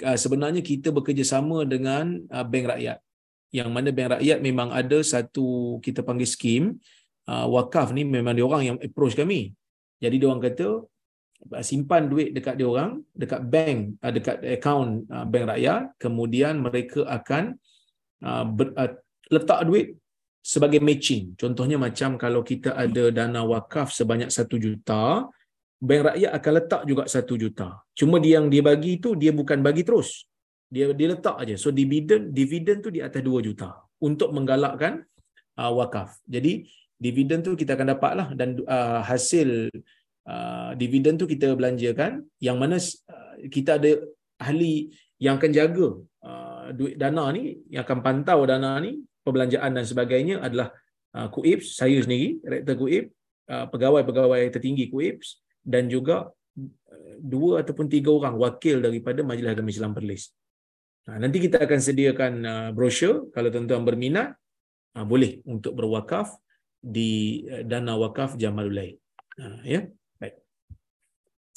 [0.00, 2.98] Uh, sebenarnya kita bekerjasama dengan uh, bank rakyat.
[3.52, 6.62] Yang mana bank rakyat memang ada satu kita panggil skim
[7.28, 9.52] uh, wakaf ni memang dia orang yang approach kami.
[10.00, 10.68] Jadi dia orang kata
[11.60, 17.60] simpan duit dekat dia orang dekat bank dekat akaun bank rakyat kemudian mereka akan
[19.28, 20.00] letak duit
[20.52, 21.34] sebagai matching.
[21.34, 25.26] Contohnya macam kalau kita ada dana wakaf sebanyak satu juta,
[25.82, 27.68] bank rakyat akan letak juga satu juta.
[27.98, 30.30] Cuma dia yang dia bagi tu dia bukan bagi terus.
[30.70, 31.54] Dia dia letak aja.
[31.58, 35.02] So dividen dividen tu di atas dua juta untuk menggalakkan
[35.58, 36.14] uh, wakaf.
[36.30, 36.62] Jadi
[36.94, 39.68] dividen tu kita akan dapat lah dan uh, hasil
[40.30, 43.90] uh, dividen tu kita belanjakan yang mana uh, kita ada
[44.38, 45.88] ahli yang akan jaga
[46.22, 50.70] uh, duit dana ni yang akan pantau dana ni perbelanjaan dan sebagainya adalah
[51.18, 53.10] uh, KUIPS, saya sendiri, Rektor KUIPS,
[53.50, 59.74] uh, pegawai-pegawai tertinggi KUIPS dan juga uh, dua ataupun tiga orang wakil daripada Majlis Agama
[59.74, 60.30] Islam Perlis.
[61.06, 64.34] Nanti kita akan sediakan uh, brosur kalau tuan-tuan berminat
[64.98, 66.34] uh, boleh untuk berwakaf
[66.82, 68.98] di uh, dana wakaf Jamalulai.
[69.38, 69.80] Uh, ya.
[70.18, 70.34] Baik.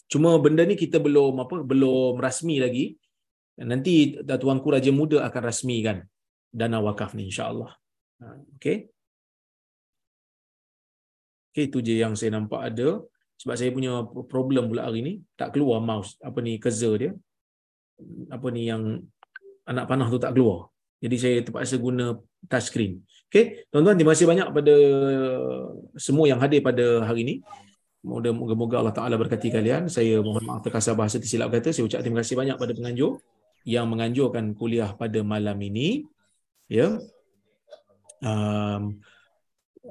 [0.06, 2.98] Cuma benda ni kita belum apa belum rasmi lagi.
[3.60, 6.00] Nanti Tuanku Raja Muda akan rasmikan
[6.50, 7.72] dana wakaf ni insya-Allah.
[8.20, 8.26] Ha,
[8.58, 8.90] okey.
[11.54, 13.02] Okey itu je yang saya nampak ada
[13.40, 17.12] sebab saya punya problem pula hari ni tak keluar mouse apa ni cursor dia.
[18.32, 19.04] Apa ni yang
[19.64, 20.72] anak panah tu tak keluar.
[21.00, 22.20] Jadi saya terpaksa guna
[22.52, 23.00] touch screen.
[23.32, 24.76] Okey, tuan-tuan terima kasih banyak pada
[25.96, 27.36] semua yang hadir pada hari ini.
[28.00, 29.92] Moga-moga Allah Taala berkati kalian.
[29.92, 31.72] Saya mohon maaf terkasar bahasa tersilap kata.
[31.76, 33.20] Saya ucap terima kasih banyak pada penganjur
[33.68, 36.08] yang menganjurkan kuliah pada malam ini
[36.70, 37.02] ya.
[38.22, 39.02] Um,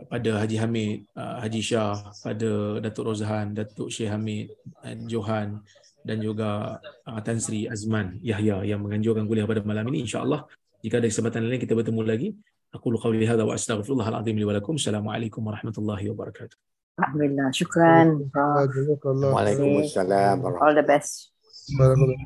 [0.07, 4.55] pada Haji Hamid, uh, Haji Shah, pada Datuk Rozhan, Datuk Syekh Hamid,
[4.87, 5.67] uh, Johan
[6.07, 10.47] dan juga uh, Tan Sri Azman Yahya yang menganjurkan kuliah pada malam ini insya-Allah.
[10.81, 12.31] Jika ada kesempatan lain kita bertemu lagi.
[12.69, 14.77] Aku qauli hadza wa astaghfirullahal azim li wa lakum.
[14.77, 16.53] Assalamualaikum warahmatullahi wabarakatuh.
[17.01, 18.29] Alhamdulillah syukran.
[18.29, 21.33] Waalaikumsalam all the best